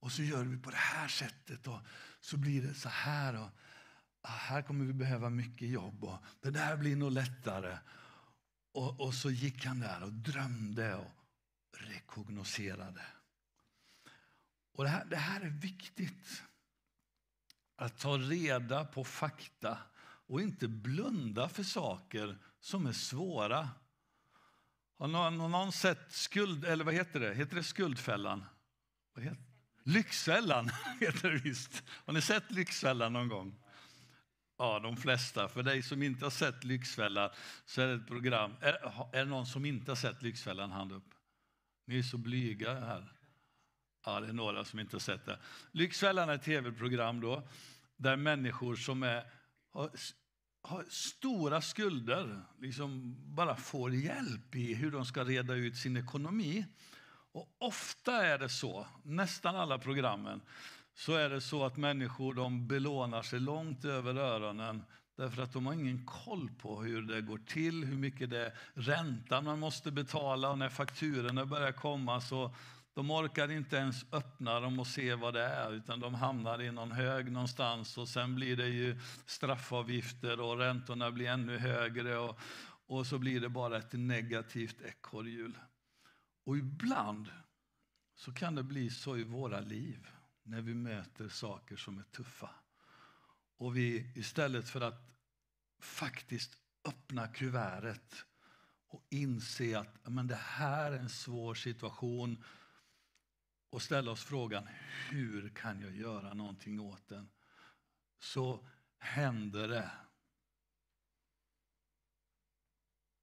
och 0.00 0.12
så 0.12 0.22
gör 0.22 0.44
vi 0.44 0.56
på 0.56 0.70
det 0.70 0.76
här 0.76 1.08
sättet 1.08 1.66
och 1.66 1.80
så 2.20 2.36
blir 2.36 2.62
det 2.62 2.74
så 2.74 2.88
här. 2.88 3.40
Och, 3.40 3.50
ah, 4.20 4.28
här 4.28 4.62
kommer 4.62 4.84
vi 4.84 4.92
behöva 4.92 5.30
mycket 5.30 5.68
jobb 5.68 6.04
och 6.04 6.18
det 6.40 6.50
där 6.50 6.76
blir 6.76 6.96
nog 6.96 7.12
lättare. 7.12 7.78
Och, 8.72 9.00
och 9.00 9.14
så 9.14 9.30
gick 9.30 9.64
han 9.64 9.80
där 9.80 10.02
och 10.02 10.12
drömde 10.12 10.94
och 10.94 11.10
rekognoserade. 11.72 13.02
Och 14.72 14.84
det 14.84 14.90
här, 14.90 15.04
det 15.04 15.16
här 15.16 15.40
är 15.40 15.50
viktigt. 15.50 16.42
Att 17.76 17.98
ta 17.98 18.18
reda 18.18 18.84
på 18.84 19.04
fakta 19.04 19.78
och 20.26 20.42
inte 20.42 20.68
blunda 20.68 21.48
för 21.48 21.62
saker 21.62 22.38
som 22.64 22.86
är 22.86 22.92
svåra. 22.92 23.68
Har 24.98 25.08
någon, 25.08 25.40
har 25.40 25.48
någon 25.48 25.72
sett 25.72 26.12
skuld, 26.12 26.64
eller 26.64 26.84
vad 26.84 26.94
heter 26.94 27.20
det? 27.20 27.34
Heter 27.34 27.56
det 27.56 27.62
Skuldfällan? 27.62 28.44
Vad 29.14 29.24
heter? 29.24 29.44
Lyxfällan 29.82 30.70
heter 31.00 31.30
det 31.30 31.38
visst. 31.38 31.82
Har 31.88 32.12
ni 32.12 32.20
sett 32.20 32.50
Lyxfällan 32.50 33.12
någon 33.12 33.28
gång? 33.28 33.62
Ja, 34.58 34.78
de 34.78 34.96
flesta. 34.96 35.48
För 35.48 35.62
dig 35.62 35.82
som 35.82 36.02
inte 36.02 36.24
har 36.24 36.30
sett 36.30 36.64
Lyxfällan 36.64 37.30
så 37.66 37.82
är 37.82 37.86
det 37.86 37.94
ett 37.94 38.06
program. 38.06 38.54
Är, 38.60 38.72
är 39.12 39.24
det 39.24 39.30
någon 39.30 39.46
som 39.46 39.64
inte 39.64 39.90
har 39.90 39.96
sett 39.96 40.22
Lyxfällan? 40.22 40.70
Hand 40.70 40.92
upp. 40.92 41.14
Ni 41.86 41.98
är 41.98 42.02
så 42.02 42.18
blyga 42.18 42.74
här. 42.74 43.12
Ja, 44.04 44.20
det 44.20 44.28
är 44.28 44.32
några 44.32 44.64
som 44.64 44.78
inte 44.80 44.96
har 44.96 45.00
sett 45.00 45.26
det. 45.26 45.38
Lyxfällan 45.70 46.28
är 46.28 46.34
ett 46.34 46.42
tv-program 46.42 47.20
då, 47.20 47.48
där 47.96 48.16
människor 48.16 48.76
som 48.76 49.02
är, 49.02 49.24
har 49.72 49.90
har 50.66 50.84
stora 50.88 51.60
skulder 51.60 52.42
liksom 52.60 53.16
bara 53.34 53.56
får 53.56 53.94
hjälp 53.94 54.54
i 54.54 54.74
hur 54.74 54.90
de 54.90 55.04
ska 55.06 55.24
reda 55.24 55.54
ut 55.54 55.76
sin 55.76 55.96
ekonomi. 55.96 56.66
Och 57.32 57.48
ofta 57.58 58.26
är 58.26 58.38
det 58.38 58.48
så, 58.48 58.86
nästan 59.02 59.56
alla 59.56 59.78
programmen, 59.78 60.40
så 60.94 61.14
är 61.14 61.30
det 61.30 61.40
så 61.40 61.64
att 61.64 61.76
människor 61.76 62.34
de 62.34 62.68
belånar 62.68 63.22
sig 63.22 63.40
långt 63.40 63.84
över 63.84 64.14
öronen 64.14 64.82
därför 65.16 65.42
att 65.42 65.52
de 65.52 65.66
har 65.66 65.74
ingen 65.74 66.06
koll 66.06 66.50
på 66.62 66.82
hur 66.82 67.02
det 67.02 67.20
går 67.20 67.40
till, 67.46 67.84
hur 67.84 67.96
mycket 67.96 68.30
det 68.30 68.46
är 68.46 68.52
räntan 68.74 69.44
man 69.44 69.58
måste 69.58 69.90
betala 69.90 70.50
och 70.50 70.58
när 70.58 70.68
fakturorna 70.68 71.46
börjar 71.46 71.72
komma 71.72 72.20
så 72.20 72.54
de 72.94 73.10
orkar 73.10 73.50
inte 73.50 73.76
ens 73.76 74.04
öppna 74.12 74.60
dem 74.60 74.80
och 74.80 74.86
se 74.86 75.14
vad 75.14 75.34
det 75.34 75.44
är, 75.44 75.72
utan 75.72 76.00
de 76.00 76.14
hamnar 76.14 76.62
i 76.62 76.72
någon 76.72 76.92
hög 76.92 77.32
någonstans 77.32 77.98
och 77.98 78.08
sen 78.08 78.34
blir 78.34 78.56
det 78.56 78.68
ju 78.68 79.00
straffavgifter 79.26 80.40
och 80.40 80.58
räntorna 80.58 81.10
blir 81.10 81.28
ännu 81.28 81.58
högre 81.58 82.18
och, 82.18 82.38
och 82.86 83.06
så 83.06 83.18
blir 83.18 83.40
det 83.40 83.48
bara 83.48 83.78
ett 83.78 83.92
negativt 83.92 84.80
ekorrhjul. 84.80 85.58
Och 86.44 86.56
ibland 86.56 87.28
så 88.14 88.32
kan 88.32 88.54
det 88.54 88.62
bli 88.62 88.90
så 88.90 89.16
i 89.16 89.24
våra 89.24 89.60
liv. 89.60 90.06
när 90.46 90.60
vi 90.60 90.74
möter 90.74 91.28
saker 91.28 91.76
som 91.76 91.98
är 91.98 92.02
tuffa. 92.02 92.50
Och 93.58 93.76
vi 93.76 94.12
istället 94.14 94.68
för 94.68 94.80
att 94.80 95.10
faktiskt 95.80 96.58
öppna 96.84 97.28
kuvertet 97.28 98.24
och 98.88 99.06
inse 99.10 99.78
att 99.78 100.12
men 100.12 100.26
det 100.26 100.40
här 100.40 100.92
är 100.92 100.98
en 100.98 101.08
svår 101.08 101.54
situation 101.54 102.44
och 103.74 103.82
ställa 103.82 104.10
oss 104.10 104.24
frågan 104.24 104.68
hur 105.10 105.48
kan 105.48 105.80
jag 105.80 105.96
göra 105.96 106.34
någonting 106.34 106.80
åt 106.80 107.08
den? 107.08 107.30
Så 108.18 108.68
händer 108.98 109.68
det 109.68 109.90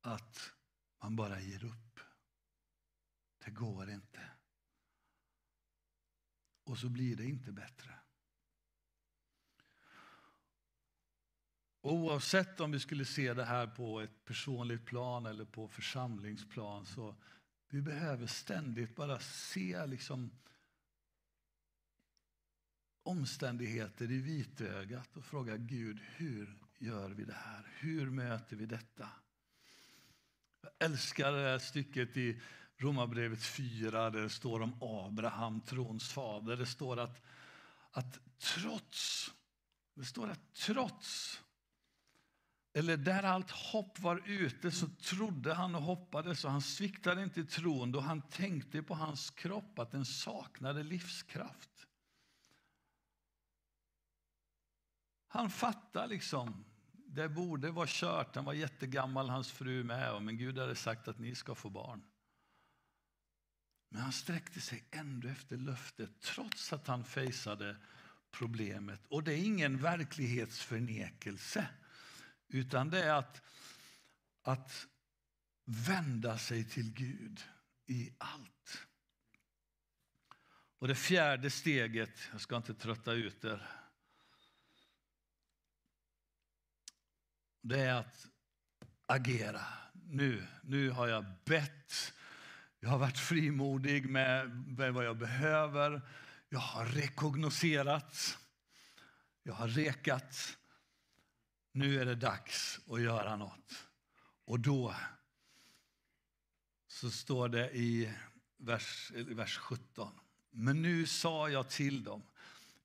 att 0.01 0.53
man 1.03 1.15
bara 1.15 1.39
ger 1.39 1.65
upp. 1.65 1.99
Det 3.45 3.51
går 3.51 3.89
inte. 3.89 4.31
Och 6.63 6.77
så 6.77 6.89
blir 6.89 7.15
det 7.15 7.25
inte 7.25 7.51
bättre. 7.51 7.99
Oavsett 11.81 12.59
om 12.59 12.71
vi 12.71 12.79
skulle 12.79 13.05
se 13.05 13.33
det 13.33 13.45
här 13.45 13.67
på 13.67 14.01
ett 14.01 14.25
personligt 14.25 14.85
plan 14.85 15.25
eller 15.25 15.45
på 15.45 15.67
församlingsplan 15.67 16.85
så 16.85 17.15
vi 17.73 17.81
behöver 17.81 18.27
ständigt 18.27 18.95
bara 18.95 19.19
se 19.19 19.85
liksom 19.85 20.31
omständigheter 23.03 24.11
i 24.11 24.17
vitögat 24.17 25.17
och 25.17 25.25
fråga 25.25 25.57
Gud, 25.57 25.99
hur 26.15 26.57
gör 26.77 27.09
vi 27.09 27.23
det 27.23 27.33
här? 27.33 27.67
Hur 27.79 28.09
möter 28.09 28.55
vi 28.55 28.65
detta? 28.65 29.09
Jag 30.61 30.71
älskar 30.79 31.31
det 31.31 31.49
här 31.49 31.59
stycket 31.59 32.17
i 32.17 32.41
Romarbrevet 32.77 33.43
4 33.43 34.09
där 34.09 34.21
det 34.21 34.29
står 34.29 34.61
om 34.61 34.77
Abraham, 34.81 35.61
trons 35.61 36.09
fader. 36.09 36.57
Det 36.57 36.65
står 36.65 36.99
att, 36.99 37.21
att 37.91 38.19
trots, 38.37 39.31
det 39.93 40.05
står 40.05 40.29
att 40.29 40.53
trots 40.53 41.41
eller 42.73 42.97
där 42.97 43.23
allt 43.23 43.51
hopp 43.51 43.99
var 43.99 44.23
ute 44.25 44.71
så 44.71 44.87
trodde 44.87 45.53
han 45.53 45.75
och 45.75 45.81
hoppades 45.81 46.45
och 46.45 46.51
han 46.51 46.61
sviktade 46.61 47.23
inte 47.23 47.39
i 47.39 47.45
tron 47.45 47.91
då 47.91 47.99
han 47.99 48.21
tänkte 48.21 48.83
på 48.83 48.95
hans 48.95 49.29
kropp 49.29 49.79
att 49.79 49.91
den 49.91 50.05
saknade 50.05 50.83
livskraft. 50.83 51.87
Han 55.27 55.49
fattade 55.49 56.07
liksom, 56.07 56.65
det 56.91 57.29
borde 57.29 57.71
vara 57.71 57.87
kört, 57.89 58.35
han 58.35 58.45
var 58.45 58.53
jättegammal 58.53 59.29
hans 59.29 59.51
fru 59.51 59.83
med 59.83 60.21
men 60.21 60.37
Gud 60.37 60.57
hade 60.57 60.75
sagt 60.75 61.07
att 61.07 61.19
ni 61.19 61.35
ska 61.35 61.55
få 61.55 61.69
barn. 61.69 62.03
Men 63.89 64.01
han 64.01 64.11
sträckte 64.11 64.61
sig 64.61 64.83
ändå 64.91 65.27
efter 65.27 65.57
löftet 65.57 66.21
trots 66.21 66.73
att 66.73 66.87
han 66.87 67.03
fejsade 67.03 67.77
problemet. 68.31 69.05
Och 69.07 69.23
det 69.23 69.33
är 69.33 69.45
ingen 69.45 69.77
verklighetsförnekelse. 69.77 71.67
Utan 72.53 72.89
det 72.89 73.03
är 73.03 73.13
att, 73.13 73.41
att 74.41 74.87
vända 75.65 76.37
sig 76.37 76.69
till 76.69 76.93
Gud 76.93 77.43
i 77.85 78.13
allt. 78.17 78.87
Och 80.79 80.87
det 80.87 80.95
fjärde 80.95 81.49
steget, 81.49 82.19
jag 82.31 82.41
ska 82.41 82.57
inte 82.57 82.73
trötta 82.73 83.11
ut 83.11 83.43
er. 83.43 83.69
Det 87.61 87.79
är 87.79 87.93
att 87.93 88.27
agera. 89.05 89.65
Nu, 89.93 90.47
nu 90.63 90.89
har 90.89 91.07
jag 91.07 91.25
bett. 91.45 92.13
Jag 92.79 92.89
har 92.89 92.97
varit 92.97 93.19
frimodig 93.19 94.09
med, 94.09 94.49
med 94.77 94.93
vad 94.93 95.05
jag 95.05 95.17
behöver. 95.17 96.01
Jag 96.49 96.59
har 96.59 96.85
rekognoserat. 96.85 98.37
Jag 99.43 99.53
har 99.53 99.67
rekat 99.67 100.57
nu 101.71 102.01
är 102.01 102.05
det 102.05 102.15
dags 102.15 102.79
att 102.89 103.01
göra 103.01 103.35
något. 103.35 103.87
Och 104.45 104.59
då 104.59 104.95
så 106.87 107.11
står 107.11 107.49
det 107.49 107.71
i 107.71 108.13
vers, 108.57 109.11
vers 109.15 109.57
17. 109.57 110.11
Men 110.51 110.81
nu 110.81 111.05
sa 111.05 111.49
jag 111.49 111.69
till 111.69 112.03
dem, 112.03 112.23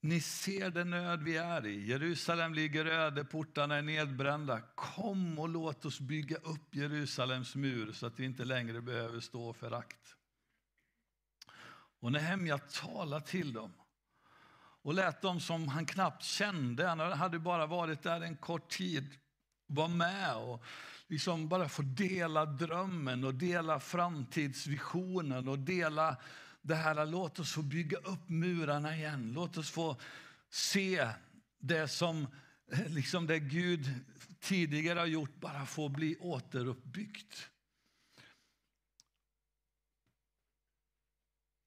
ni 0.00 0.20
ser 0.20 0.70
den 0.70 0.90
nöd 0.90 1.22
vi 1.22 1.36
är 1.36 1.66
i. 1.66 1.86
Jerusalem 1.86 2.54
ligger 2.54 2.86
öde, 2.86 3.24
portarna 3.24 3.76
är 3.76 3.82
nedbrända. 3.82 4.60
Kom 4.60 5.38
och 5.38 5.48
låt 5.48 5.84
oss 5.84 6.00
bygga 6.00 6.36
upp 6.36 6.74
Jerusalems 6.74 7.54
mur 7.54 7.92
så 7.92 8.06
att 8.06 8.20
vi 8.20 8.24
inte 8.24 8.44
längre 8.44 8.80
behöver 8.80 9.20
stå 9.20 9.52
förakt. 9.52 10.16
Och 12.00 12.12
Nehemja 12.12 12.58
talar 12.58 13.20
till 13.20 13.52
dem 13.52 13.72
och 14.86 14.94
lät 14.94 15.22
dem 15.22 15.40
som 15.40 15.68
han 15.68 15.86
knappt 15.86 16.22
kände, 16.22 16.86
han 16.86 17.00
hade 17.00 17.38
bara 17.38 17.66
varit 17.66 18.02
där 18.02 18.20
en 18.20 18.36
kort 18.36 18.68
tid, 18.68 19.14
vara 19.66 19.88
med 19.88 20.36
och 20.36 20.64
liksom 21.06 21.48
bara 21.48 21.68
få 21.68 21.82
dela 21.82 22.46
drömmen 22.46 23.24
och 23.24 23.34
dela 23.34 23.80
framtidsvisionen 23.80 25.48
och 25.48 25.58
dela 25.58 26.16
det 26.62 26.74
här, 26.74 27.06
låt 27.06 27.38
oss 27.38 27.52
få 27.52 27.62
bygga 27.62 27.98
upp 27.98 28.28
murarna 28.28 28.96
igen. 28.96 29.32
Låt 29.32 29.56
oss 29.56 29.70
få 29.70 29.96
se 30.50 31.08
det 31.58 31.88
som 31.88 32.26
liksom 32.86 33.26
det 33.26 33.38
Gud 33.38 33.94
tidigare 34.40 34.98
har 34.98 35.06
gjort 35.06 35.40
bara 35.40 35.66
få 35.66 35.88
bli 35.88 36.16
återuppbyggt. 36.16 37.50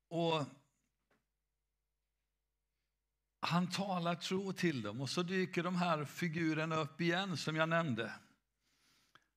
Och 0.09 0.45
han 3.49 3.67
talar 3.67 4.15
tro 4.15 4.53
till 4.53 4.81
dem 4.81 5.01
och 5.01 5.09
så 5.09 5.23
dyker 5.23 5.63
de 5.63 5.75
här 5.75 6.05
figurerna 6.05 6.75
upp 6.75 7.01
igen 7.01 7.37
som 7.37 7.55
jag 7.55 7.69
nämnde. 7.69 8.13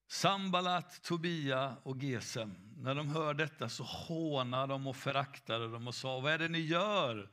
Sambalat, 0.09 1.03
Tobia 1.03 1.77
och 1.83 1.97
Gesem. 1.97 2.55
När 2.77 2.95
de 2.95 3.09
hör 3.09 3.35
detta 3.35 3.69
så 3.69 3.85
hånar 3.85 4.67
de 4.67 4.87
och 4.87 4.97
föraktade 4.97 5.69
dem 5.69 5.89
och 5.89 5.95
sa, 5.95 6.21
vad 6.21 6.33
är 6.33 6.39
det 6.39 6.49
ni 6.49 6.61
gör? 6.61 7.31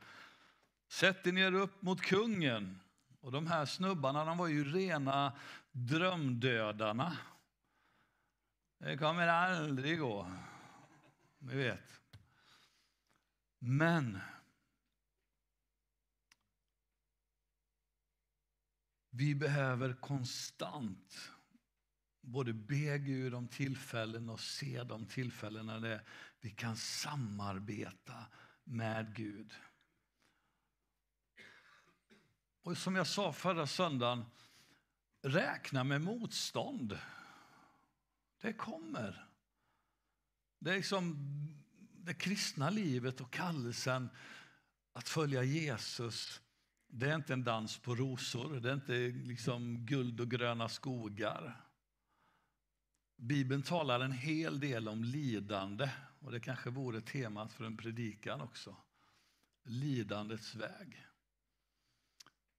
Sätter 0.89 1.31
ni 1.31 1.41
er 1.41 1.53
upp 1.53 1.81
mot 1.81 2.01
kungen? 2.01 2.79
Och 3.21 3.31
de 3.31 3.47
här 3.47 3.65
snubbarna 3.65 4.25
de 4.25 4.37
var 4.37 4.47
ju 4.47 4.73
rena 4.73 5.33
drömdödarna. 5.71 7.17
Det 8.77 8.97
kommer 8.97 9.27
aldrig 9.27 9.99
gå. 9.99 10.31
Ni 11.39 11.55
vet. 11.55 12.01
Men 13.59 14.19
Vi 19.19 19.35
behöver 19.35 19.93
konstant 19.93 21.31
både 22.21 22.53
be 22.53 22.97
Gud 22.97 23.33
om 23.33 23.47
tillfällen 23.47 24.29
och 24.29 24.39
se 24.39 24.83
de 24.83 25.05
tillfällena 25.05 25.79
där 25.79 26.03
vi 26.39 26.49
kan 26.49 26.77
samarbeta 26.77 28.25
med 28.63 29.15
Gud. 29.15 29.53
Och 32.61 32.77
som 32.77 32.95
jag 32.95 33.07
sa 33.07 33.33
förra 33.33 33.67
söndagen, 33.67 34.25
räkna 35.21 35.83
med 35.83 36.01
motstånd. 36.01 36.99
Det 38.41 38.53
kommer. 38.53 39.29
Det 40.59 40.71
är 40.71 40.75
liksom 40.75 41.17
det 41.93 42.13
kristna 42.13 42.69
livet 42.69 43.21
och 43.21 43.31
kallelsen 43.31 44.09
att 44.93 45.09
följa 45.09 45.43
Jesus 45.43 46.41
det 46.91 47.09
är 47.09 47.15
inte 47.15 47.33
en 47.33 47.43
dans 47.43 47.77
på 47.77 47.95
rosor, 47.95 48.59
det 48.59 48.69
är 48.69 48.73
inte 48.73 48.93
liksom 49.27 49.85
guld 49.85 50.21
och 50.21 50.31
gröna 50.31 50.69
skogar. 50.69 51.65
Bibeln 53.15 53.63
talar 53.63 53.99
en 53.99 54.11
hel 54.11 54.59
del 54.59 54.87
om 54.87 55.03
lidande 55.03 55.89
och 56.19 56.31
det 56.31 56.39
kanske 56.39 56.69
vore 56.69 57.01
temat 57.01 57.53
för 57.53 57.65
en 57.65 57.77
predikan 57.77 58.41
också. 58.41 58.75
Lidandets 59.63 60.55
väg. 60.55 61.05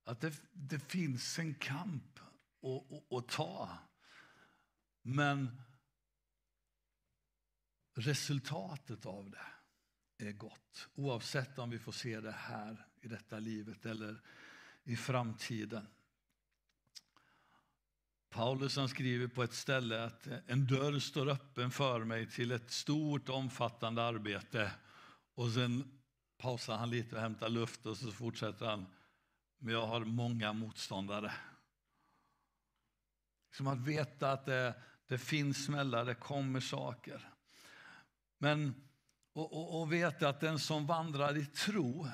Att 0.04 0.20
det, 0.20 0.42
det 0.52 0.78
finns 0.78 1.38
en 1.38 1.54
kamp 1.54 2.20
att, 2.62 3.12
att 3.12 3.28
ta. 3.28 3.78
Men 5.02 5.60
resultatet 7.94 9.06
av 9.06 9.30
det 9.30 10.28
är 10.28 10.32
gott. 10.32 10.88
Oavsett 10.94 11.58
om 11.58 11.70
vi 11.70 11.78
får 11.78 11.92
se 11.92 12.20
det 12.20 12.32
här 12.32 12.89
i 13.00 13.08
detta 13.08 13.38
livet 13.38 13.86
eller 13.86 14.20
i 14.84 14.96
framtiden. 14.96 15.86
Paulus 18.30 18.76
han 18.76 18.88
skriver 18.88 19.26
på 19.26 19.42
ett 19.42 19.52
ställe 19.52 20.04
att 20.04 20.26
en 20.46 20.66
dörr 20.66 20.98
står 20.98 21.28
öppen 21.28 21.70
för 21.70 22.04
mig 22.04 22.30
till 22.30 22.52
ett 22.52 22.70
stort 22.70 23.28
omfattande 23.28 24.02
arbete. 24.02 24.72
Och 25.34 25.50
sen 25.50 26.00
pausar 26.38 26.76
han 26.76 26.90
lite 26.90 27.16
och 27.16 27.22
hämtar 27.22 27.48
luft 27.48 27.86
och 27.86 27.96
så 27.96 28.12
fortsätter 28.12 28.66
han. 28.66 28.86
Men 29.58 29.74
jag 29.74 29.86
har 29.86 30.04
många 30.04 30.52
motståndare. 30.52 31.32
Som 33.52 33.66
att 33.66 33.80
veta 33.80 34.32
att 34.32 34.46
det, 34.46 34.74
det 35.06 35.18
finns 35.18 35.64
smällar, 35.64 36.04
det 36.04 36.14
kommer 36.14 36.60
saker. 36.60 37.28
Men 38.38 38.74
och, 39.32 39.52
och, 39.52 39.80
och 39.80 39.92
veta 39.92 40.28
att 40.28 40.40
den 40.40 40.58
som 40.58 40.86
vandrar 40.86 41.36
i 41.36 41.46
tro 41.46 42.08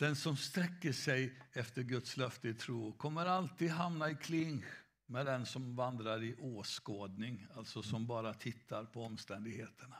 den 0.00 0.16
som 0.16 0.36
sträcker 0.36 0.92
sig 0.92 1.38
efter 1.52 1.82
Guds 1.82 2.16
löfte 2.16 2.48
i 2.48 2.54
tro 2.54 2.92
kommer 2.92 3.26
alltid 3.26 3.70
hamna 3.70 4.10
i 4.10 4.14
kling 4.14 4.64
med 5.06 5.26
den 5.26 5.46
som 5.46 5.76
vandrar 5.76 6.22
i 6.22 6.36
åskådning, 6.36 7.46
alltså 7.54 7.82
som 7.82 8.06
bara 8.06 8.34
tittar 8.34 8.84
på 8.84 9.04
omständigheterna. 9.04 9.96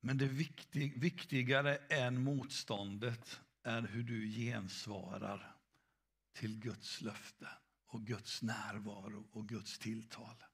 Men 0.00 0.18
det 0.18 0.26
viktig, 0.26 1.00
viktigare 1.00 1.76
än 1.76 2.22
motståndet 2.22 3.40
är 3.62 3.82
hur 3.82 4.02
du 4.02 4.28
gensvarar 4.28 5.56
till 6.32 6.60
Guds 6.60 7.00
löfte 7.00 7.48
och 7.86 8.06
Guds 8.06 8.42
närvaro 8.42 9.28
och 9.32 9.48
Guds 9.48 9.78
tilltal. 9.78 10.44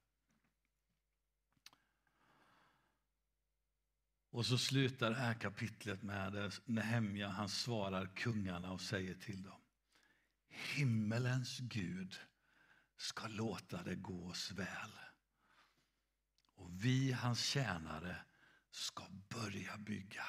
Och 4.35 4.45
så 4.45 4.57
slutar 4.57 5.09
det 5.09 5.15
här 5.15 5.33
kapitlet 5.33 6.03
med 6.03 6.51
Nehemja, 6.65 7.27
han 7.27 7.49
svarar 7.49 8.05
kungarna 8.15 8.71
och 8.71 8.81
säger 8.81 9.13
till 9.15 9.43
dem. 9.43 9.61
Himmelens 10.47 11.59
Gud 11.59 12.19
ska 12.97 13.27
låta 13.27 13.83
det 13.83 13.95
gå 13.95 14.29
oss 14.29 14.51
väl. 14.51 14.91
Och 16.55 16.85
vi, 16.85 17.11
hans 17.11 17.45
tjänare, 17.45 18.17
ska 18.71 19.03
börja 19.09 19.77
bygga. 19.77 20.25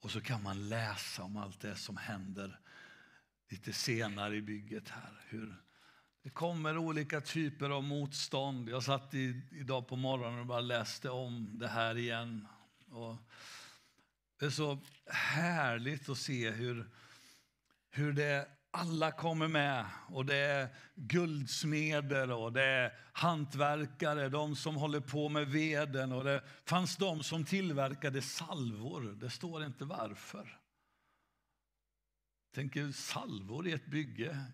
Och 0.00 0.10
så 0.10 0.20
kan 0.20 0.42
man 0.42 0.68
läsa 0.68 1.22
om 1.22 1.36
allt 1.36 1.60
det 1.60 1.76
som 1.76 1.96
händer 1.96 2.60
lite 3.48 3.72
senare 3.72 4.36
i 4.36 4.42
bygget 4.42 4.88
här. 4.88 5.24
Hur 5.28 5.65
det 6.26 6.30
kommer 6.30 6.78
olika 6.78 7.20
typer 7.20 7.70
av 7.70 7.84
motstånd. 7.84 8.68
Jag 8.68 8.82
satt 8.82 9.14
i, 9.14 9.40
idag 9.50 9.88
på 9.88 9.96
morgonen 9.96 10.40
och 10.40 10.46
bara 10.46 10.60
läste 10.60 11.10
om 11.10 11.58
det 11.58 11.68
här 11.68 11.98
igen. 11.98 12.48
Och 12.90 13.16
det 14.38 14.46
är 14.46 14.50
så 14.50 14.78
härligt 15.06 16.08
att 16.08 16.18
se 16.18 16.50
hur, 16.50 16.90
hur 17.90 18.12
det 18.12 18.48
alla 18.70 19.12
kommer 19.12 19.48
med. 19.48 19.86
Och 20.08 20.26
det 20.26 20.36
är 20.36 20.68
guldsmeder 20.94 22.30
och 22.30 22.52
det 22.52 22.64
är 22.64 22.92
hantverkare, 23.12 24.28
de 24.28 24.56
som 24.56 24.76
håller 24.76 25.00
på 25.00 25.28
med 25.28 25.48
veden. 25.48 26.12
Och 26.12 26.24
det 26.24 26.42
fanns 26.64 26.96
de 26.96 27.22
som 27.22 27.44
tillverkade 27.44 28.22
salvor. 28.22 29.16
Det 29.20 29.30
står 29.30 29.64
inte 29.64 29.84
varför. 29.84 30.58
Tänker 32.54 32.92
salvor 32.92 33.68
i 33.68 33.72
ett 33.72 33.86
bygge. 33.86 34.46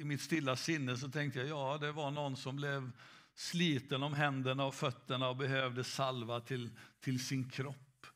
I 0.00 0.04
mitt 0.04 0.20
stilla 0.20 0.56
sinne 0.56 0.96
så 0.96 1.08
tänkte 1.08 1.38
jag, 1.38 1.48
ja 1.48 1.78
det 1.78 1.92
var 1.92 2.10
någon 2.10 2.36
som 2.36 2.56
blev 2.56 2.90
sliten 3.34 4.02
om 4.02 4.14
händerna 4.14 4.64
och 4.64 4.74
fötterna 4.74 5.28
och 5.28 5.36
behövde 5.36 5.84
salva 5.84 6.40
till, 6.40 6.70
till 7.00 7.26
sin 7.26 7.50
kropp. 7.50 8.06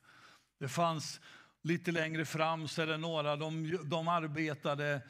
Det 0.59 0.67
fanns 0.67 1.21
lite 1.61 1.91
längre 1.91 2.25
fram 2.25 2.67
så 2.67 2.81
är 2.81 2.87
det 2.87 2.97
några, 2.97 3.35
de, 3.35 3.79
de 3.83 4.07
arbetade 4.07 5.01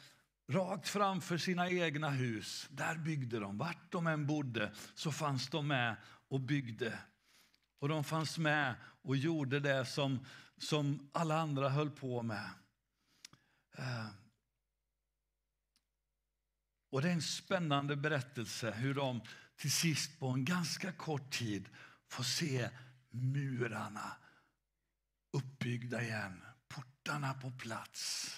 rakt 0.48 0.88
framför 0.88 1.38
sina 1.38 1.70
egna 1.70 2.10
hus. 2.10 2.66
Där 2.70 2.96
byggde 2.96 3.40
de. 3.40 3.58
Vart 3.58 3.92
de 3.92 4.06
än 4.06 4.26
bodde 4.26 4.72
så 4.94 5.12
fanns 5.12 5.48
de 5.48 5.66
med 5.66 5.96
och 6.28 6.40
byggde. 6.40 6.98
Och 7.78 7.88
de 7.88 8.04
fanns 8.04 8.38
med 8.38 8.74
och 9.02 9.16
gjorde 9.16 9.60
det 9.60 9.84
som, 9.84 10.26
som 10.58 11.10
alla 11.12 11.38
andra 11.38 11.68
höll 11.68 11.90
på 11.90 12.22
med. 12.22 12.50
Eh, 13.78 14.06
och 16.96 17.02
det 17.02 17.08
är 17.08 17.12
en 17.12 17.22
spännande 17.22 17.96
berättelse 17.96 18.70
hur 18.70 18.94
de 18.94 19.20
till 19.56 19.72
sist 19.72 20.18
på 20.18 20.28
en 20.28 20.44
ganska 20.44 20.92
kort 20.92 21.30
tid 21.30 21.68
får 22.08 22.24
se 22.24 22.68
murarna 23.10 24.16
uppbyggda 25.32 26.02
igen, 26.02 26.42
portarna 26.68 27.34
på 27.34 27.50
plats. 27.50 28.30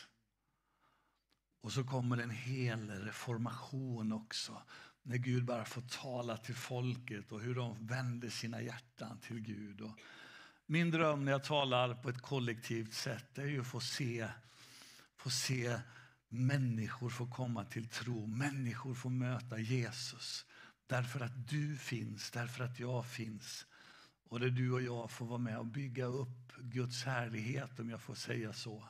Och 1.61 1.73
så 1.73 1.85
kommer 1.85 2.17
en 2.17 2.31
hel 2.31 2.91
reformation 2.91 4.13
också. 4.13 4.63
När 5.03 5.17
Gud 5.17 5.45
bara 5.45 5.65
får 5.65 5.83
tala 5.83 6.37
till 6.37 6.55
folket 6.55 7.33
och 7.33 7.41
hur 7.41 7.55
de 7.55 7.87
vänder 7.87 8.29
sina 8.31 8.63
hjärtan 8.63 9.19
till 9.19 9.41
Gud. 9.41 9.81
Och 9.81 9.99
min 10.67 10.91
dröm 10.91 11.25
när 11.25 11.33
jag 11.33 11.45
talar 11.45 11.95
på 11.95 12.09
ett 12.09 12.23
kollektivt 12.23 12.95
sätt 12.95 13.39
är 13.39 13.47
ju 13.47 13.61
att 13.61 13.67
få 13.67 13.81
se, 13.81 14.29
få 15.17 15.31
se 15.31 15.79
människor 16.29 17.11
får 17.11 17.27
komma 17.31 17.65
till 17.65 17.89
tro. 17.89 18.27
Människor 18.27 18.95
får 18.95 19.11
möta 19.11 19.59
Jesus. 19.59 20.47
Därför 20.87 21.21
att 21.21 21.49
du 21.49 21.77
finns, 21.77 22.31
därför 22.31 22.65
att 22.65 22.79
jag 22.79 23.07
finns. 23.07 23.67
Och 24.29 24.41
där 24.41 24.51
du 24.51 24.73
och 24.73 24.83
jag 24.83 25.11
får 25.11 25.27
vara 25.27 25.39
med 25.39 25.59
och 25.59 25.67
bygga 25.67 26.05
upp 26.05 26.57
Guds 26.59 27.05
härlighet, 27.05 27.79
om 27.79 27.91
jag 27.91 28.01
får 28.01 28.15
säga 28.15 28.53
så, 28.53 28.89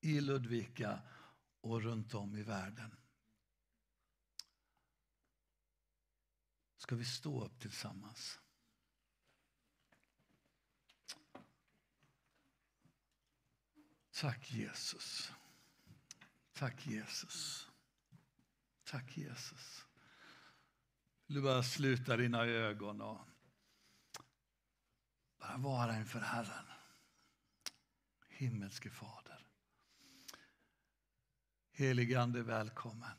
i 0.00 0.20
Ludvika 0.20 1.00
och 1.60 1.82
runt 1.82 2.14
om 2.14 2.36
i 2.36 2.42
världen. 2.42 2.94
Ska 6.76 6.96
vi 6.96 7.04
stå 7.04 7.44
upp 7.44 7.60
tillsammans? 7.60 8.40
Tack 14.10 14.52
Jesus. 14.52 15.32
Tack 16.58 16.86
Jesus. 16.86 17.68
Tack 18.84 19.16
Jesus. 19.16 19.86
Vill 21.26 21.36
Du 21.36 21.42
bara 21.42 21.62
sluta 21.62 22.16
dina 22.16 22.44
ögon 22.44 23.00
och 23.00 23.18
bara 25.38 25.56
vara 25.56 25.96
inför 25.96 26.20
Herren. 26.20 26.64
Himmelske 28.28 28.90
Fader. 28.90 29.46
Helige 31.72 32.20
Ande, 32.20 32.42
välkommen. 32.42 33.16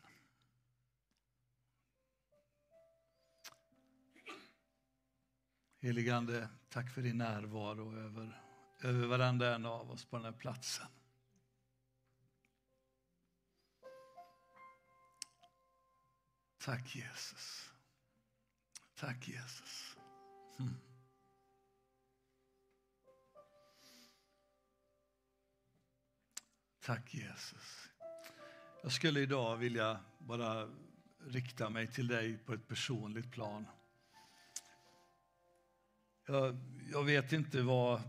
Helige 5.80 6.16
Ande, 6.16 6.50
tack 6.70 6.92
för 6.92 7.02
din 7.02 7.18
närvaro 7.18 7.98
över, 7.98 8.42
över 8.80 9.08
varenda 9.08 9.56
en 9.56 9.66
av 9.66 9.92
oss 9.92 10.06
på 10.06 10.16
den 10.16 10.26
här 10.26 10.40
platsen. 10.40 10.88
Tack 16.60 16.96
Jesus. 16.96 17.70
Tack 18.96 19.28
Jesus. 19.28 19.98
Mm. 20.60 20.76
Tack 26.82 27.14
Jesus. 27.14 27.90
Jag 28.84 28.92
skulle 28.92 29.20
idag 29.20 29.58
vilja 29.58 30.00
bara 30.20 30.70
rikta 31.20 31.70
mig 31.70 31.88
till 31.88 32.08
dig 32.08 32.38
på 32.38 32.54
ett 32.54 32.68
personligt 32.68 33.32
plan. 33.32 33.66
Jag, 36.26 36.58
jag 36.92 37.04
vet 37.04 37.34
inte 37.34 37.62
vad, 37.62 38.02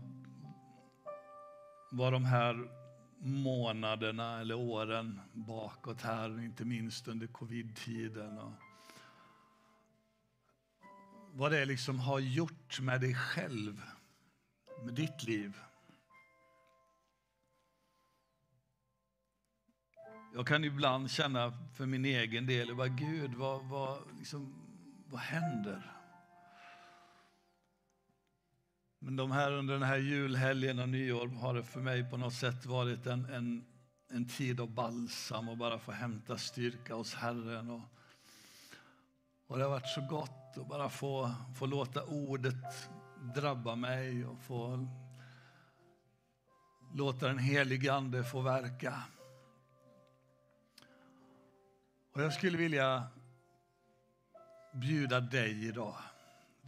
vad 1.91 2.13
de 2.13 2.25
här 2.25 2.80
månaderna 3.23 4.41
eller 4.41 4.55
åren 4.55 5.19
bakåt 5.33 6.01
här, 6.01 6.43
inte 6.43 6.65
minst 6.65 7.07
under 7.07 7.27
covid-tiden. 7.27 8.37
Och 8.37 8.51
vad 11.33 11.51
det 11.51 11.65
liksom 11.65 11.99
har 11.99 12.19
gjort 12.19 12.79
med 12.79 13.01
dig 13.01 13.15
själv, 13.15 13.81
med 14.83 14.93
ditt 14.93 15.23
liv. 15.23 15.57
Jag 20.33 20.47
kan 20.47 20.63
ibland 20.63 21.11
känna 21.11 21.53
för 21.75 21.85
min 21.85 22.05
egen 22.05 22.45
del, 22.45 22.75
bara, 22.75 22.87
Gud, 22.87 23.33
vad, 23.33 23.65
vad, 23.65 23.99
liksom, 24.17 24.53
vad 25.05 25.21
händer? 25.21 26.00
Men 29.03 29.15
de 29.15 29.31
här, 29.31 29.51
under 29.51 29.73
den 29.73 29.83
här 29.83 29.97
julhelgen 29.97 30.79
och 30.79 30.89
nyår 30.89 31.27
har 31.27 31.53
det 31.53 31.63
för 31.63 31.79
mig 31.79 32.09
på 32.09 32.17
något 32.17 32.33
sätt 32.33 32.65
varit 32.65 33.05
en, 33.05 33.25
en, 33.25 33.65
en 34.09 34.27
tid 34.27 34.59
av 34.59 34.69
balsam 34.69 35.49
och 35.49 35.57
bara 35.57 35.79
få 35.79 35.91
hämta 35.91 36.37
styrka 36.37 36.95
hos 36.95 37.13
Herren. 37.13 37.69
Och, 37.69 37.81
och 39.47 39.57
det 39.57 39.63
har 39.63 39.71
varit 39.71 39.87
så 39.87 40.01
gott 40.01 40.57
att 40.57 40.67
bara 40.67 40.89
få, 40.89 41.31
få 41.59 41.65
låta 41.65 42.03
ordet 42.03 42.89
drabba 43.35 43.75
mig 43.75 44.25
och 44.25 44.41
få 44.41 44.87
låta 46.93 47.27
den 47.27 47.39
helige 47.39 47.93
Ande 47.93 48.23
få 48.23 48.41
verka. 48.41 49.03
Och 52.13 52.21
jag 52.21 52.33
skulle 52.33 52.57
vilja 52.57 53.07
bjuda 54.73 55.19
dig 55.19 55.67
idag. 55.67 55.95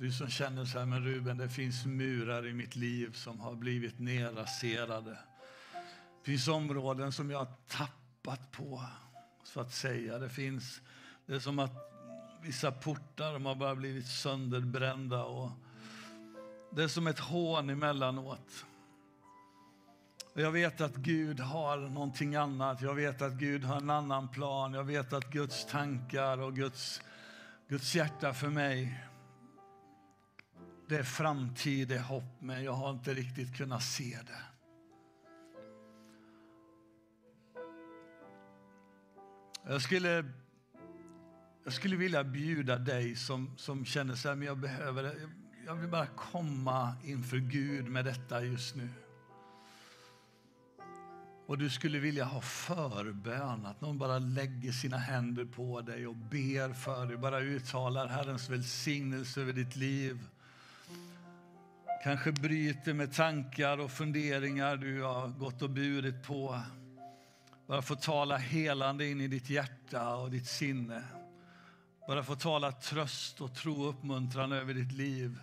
Du 0.04 0.12
som 0.12 0.30
känner 0.30 0.66
så 0.66 0.80
här, 0.80 0.86
men 0.86 1.04
Ruben, 1.04 1.38
det 1.38 1.50
finns 1.50 1.86
murar 1.86 2.48
i 2.48 2.54
mitt 2.54 2.76
liv 2.76 3.12
som 3.14 3.40
har 3.40 3.56
blivit 3.56 4.00
nerraserade. 4.00 5.18
Det 6.24 6.32
finns 6.32 6.48
områden 6.48 7.12
som 7.12 7.32
jag 7.32 7.38
har 7.38 7.54
tappat 7.68 8.52
på, 8.52 8.84
så 9.44 9.60
att 9.60 9.74
säga. 9.74 10.20
Det 10.20 10.30
finns, 10.30 10.82
det 11.26 11.36
är 11.36 11.40
som 11.40 11.60
att 11.60 11.72
vissa 12.42 12.72
portar 12.72 13.34
de 13.34 13.46
har 13.46 13.56
bara 13.56 13.76
blivit 13.76 14.08
sönderbrända. 14.08 15.24
Och 15.24 15.50
det 16.72 16.84
är 16.84 16.88
som 16.88 17.08
ett 17.08 17.20
hån 17.20 17.70
emellanåt. 17.70 18.66
Och 20.34 20.42
jag 20.42 20.52
vet 20.52 20.82
att 20.82 20.96
Gud 20.96 21.40
har 21.40 21.78
någonting 21.78 22.36
annat. 22.36 22.82
Jag 22.82 22.96
vet 22.96 23.22
att 23.22 23.34
Gud 23.34 23.64
har 23.64 23.78
en 23.78 23.90
annan 23.90 24.28
plan. 24.28 24.74
Jag 24.74 24.84
vet 24.84 25.14
att 25.14 25.30
Guds 25.30 25.66
tankar 25.66 26.38
och 26.38 26.56
Guds, 26.56 27.02
Guds 27.68 27.96
hjärta 27.96 28.34
för 28.34 28.50
mig 28.50 29.04
det 30.94 31.00
är 31.00 31.04
framtid, 31.04 31.88
det 31.88 31.96
är 31.96 32.02
hopp, 32.02 32.42
men 32.42 32.64
jag 32.64 32.74
har 32.74 32.92
inte 32.92 33.14
riktigt 33.14 33.58
kunnat 33.58 33.84
se 33.84 34.18
det. 34.26 34.42
Jag 39.68 39.82
skulle, 39.82 40.26
jag 41.64 41.74
skulle 41.74 41.96
vilja 41.96 42.24
bjuda 42.24 42.78
dig 42.78 43.16
som, 43.16 43.58
som 43.58 43.86
känner 43.86 44.16
så 44.16 44.28
här, 44.30 44.36
men 44.36 44.48
jag 44.48 44.58
behöver 44.58 45.04
det. 45.04 45.16
Jag 45.66 45.76
vill 45.76 45.90
bara 45.90 46.08
komma 46.08 46.96
inför 47.04 47.38
Gud 47.38 47.90
med 47.90 48.06
detta 48.06 48.44
just 48.44 48.76
nu. 48.76 48.90
Och 51.46 51.58
du 51.58 51.70
skulle 51.70 52.00
vilja 52.00 52.24
ha 52.24 52.42
förbön, 52.42 53.66
att 53.66 53.82
någon 53.82 53.98
bara 53.98 54.20
lägger 54.20 54.72
sina 54.72 54.98
händer 54.98 55.46
på 55.46 55.82
dig 55.82 56.08
och 56.08 56.16
ber 56.16 56.74
för 56.74 57.06
dig, 57.06 57.18
bara 57.18 57.40
uttalar 57.40 58.08
Herrens 58.08 58.50
välsignelse 58.50 59.42
över 59.42 59.54
ditt 59.54 59.76
liv. 59.76 60.20
Kanske 62.04 62.32
bryter 62.32 62.94
med 62.94 63.14
tankar 63.14 63.78
och 63.78 63.92
funderingar 63.92 64.78
du 64.78 65.02
har 65.02 65.28
gått 65.28 65.62
och 65.62 65.70
burit 65.70 66.24
på. 66.24 66.62
Bara 67.68 67.82
få 67.82 67.96
tala 67.96 68.38
helande 68.38 69.08
in 69.08 69.22
i 69.22 69.28
ditt 69.28 69.50
hjärta 69.50 70.16
och 70.16 70.32
ditt 70.32 70.48
sinne. 70.48 71.04
Bara 72.08 72.24
få 72.24 72.36
tala 72.36 72.72
tröst 72.72 73.42
och 73.42 73.56
tro 73.56 73.82
och 73.82 73.90
uppmuntran 73.90 74.52
över 74.52 74.74
ditt 74.74 74.92
liv. 74.92 75.40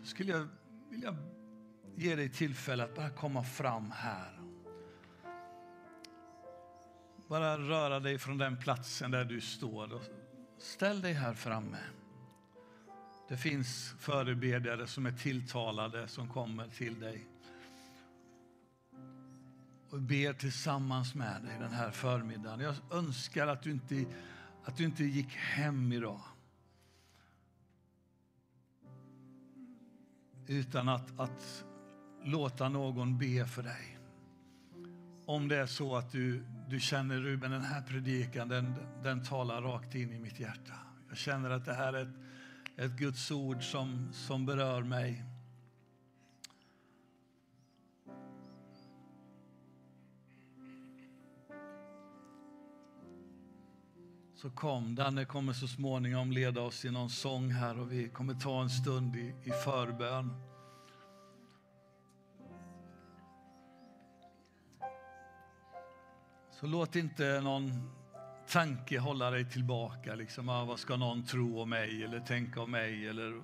Så 0.00 0.06
skulle 0.06 0.32
jag 0.32 0.48
vilja 0.90 1.16
ge 1.96 2.16
dig 2.16 2.28
tillfälle 2.28 2.84
att 2.84 2.96
bara 2.96 3.10
komma 3.10 3.42
fram 3.42 3.90
här. 3.90 4.40
Bara 7.28 7.58
röra 7.58 8.00
dig 8.00 8.18
från 8.18 8.38
den 8.38 8.56
platsen 8.56 9.10
där 9.10 9.24
du 9.24 9.40
står. 9.40 10.00
Ställ 10.58 11.00
dig 11.00 11.12
här 11.12 11.34
framme. 11.34 11.78
Det 13.30 13.36
finns 13.36 13.94
förebedjare 13.98 14.86
som 14.86 15.06
är 15.06 15.12
tilltalade 15.12 16.08
som 16.08 16.28
kommer 16.28 16.68
till 16.68 17.00
dig 17.00 17.26
och 19.90 20.00
ber 20.00 20.32
tillsammans 20.32 21.14
med 21.14 21.42
dig 21.42 21.56
den 21.60 21.72
här 21.72 21.90
förmiddagen. 21.90 22.60
Jag 22.60 22.74
önskar 22.90 23.46
att 23.46 23.62
du 23.62 23.70
inte, 23.70 24.04
att 24.64 24.76
du 24.76 24.84
inte 24.84 25.04
gick 25.04 25.32
hem 25.34 25.92
idag 25.92 26.20
utan 30.46 30.88
att, 30.88 31.20
att 31.20 31.64
låta 32.22 32.68
någon 32.68 33.18
be 33.18 33.46
för 33.46 33.62
dig. 33.62 33.98
Om 35.26 35.48
det 35.48 35.56
är 35.56 35.66
så 35.66 35.96
att 35.96 36.12
du, 36.12 36.44
du 36.68 36.80
känner 36.80 37.16
Ruben, 37.16 37.50
den 37.50 37.62
här 37.62 37.82
predikan 37.82 38.48
den, 38.48 38.74
den 39.02 39.24
talar 39.24 39.62
rakt 39.62 39.94
in 39.94 40.12
i 40.12 40.18
mitt 40.18 40.40
hjärta. 40.40 40.74
Jag 41.08 41.16
känner 41.16 41.50
att 41.50 41.64
det 41.64 41.74
här 41.74 41.92
är 41.92 42.02
ett, 42.02 42.29
ett 42.80 42.96
Guds 42.96 43.30
ord 43.30 43.70
som, 43.70 44.12
som 44.12 44.46
berör 44.46 44.82
mig. 44.82 45.24
Så 54.34 54.50
kom, 54.50 54.94
Danne 54.94 55.24
kommer 55.24 55.52
så 55.52 55.68
småningom 55.68 56.32
leda 56.32 56.60
oss 56.60 56.84
i 56.84 56.90
någon 56.90 57.10
sång 57.10 57.50
här 57.50 57.78
och 57.78 57.92
vi 57.92 58.08
kommer 58.08 58.34
ta 58.34 58.62
en 58.62 58.70
stund 58.70 59.16
i, 59.16 59.34
i 59.44 59.50
förbön. 59.50 60.34
Så 66.50 66.66
låt 66.66 66.96
inte 66.96 67.40
någon 67.40 67.90
tanke 68.50 68.98
hålla 68.98 69.30
dig 69.30 69.44
tillbaka. 69.44 70.14
Liksom, 70.14 70.48
ah, 70.48 70.64
vad 70.64 70.78
ska 70.78 70.96
någon 70.96 71.24
tro 71.24 71.60
om 71.60 71.70
mig 71.70 72.04
eller 72.04 72.20
tänka 72.20 72.60
om 72.60 72.70
mig? 72.70 73.08
Eller 73.08 73.42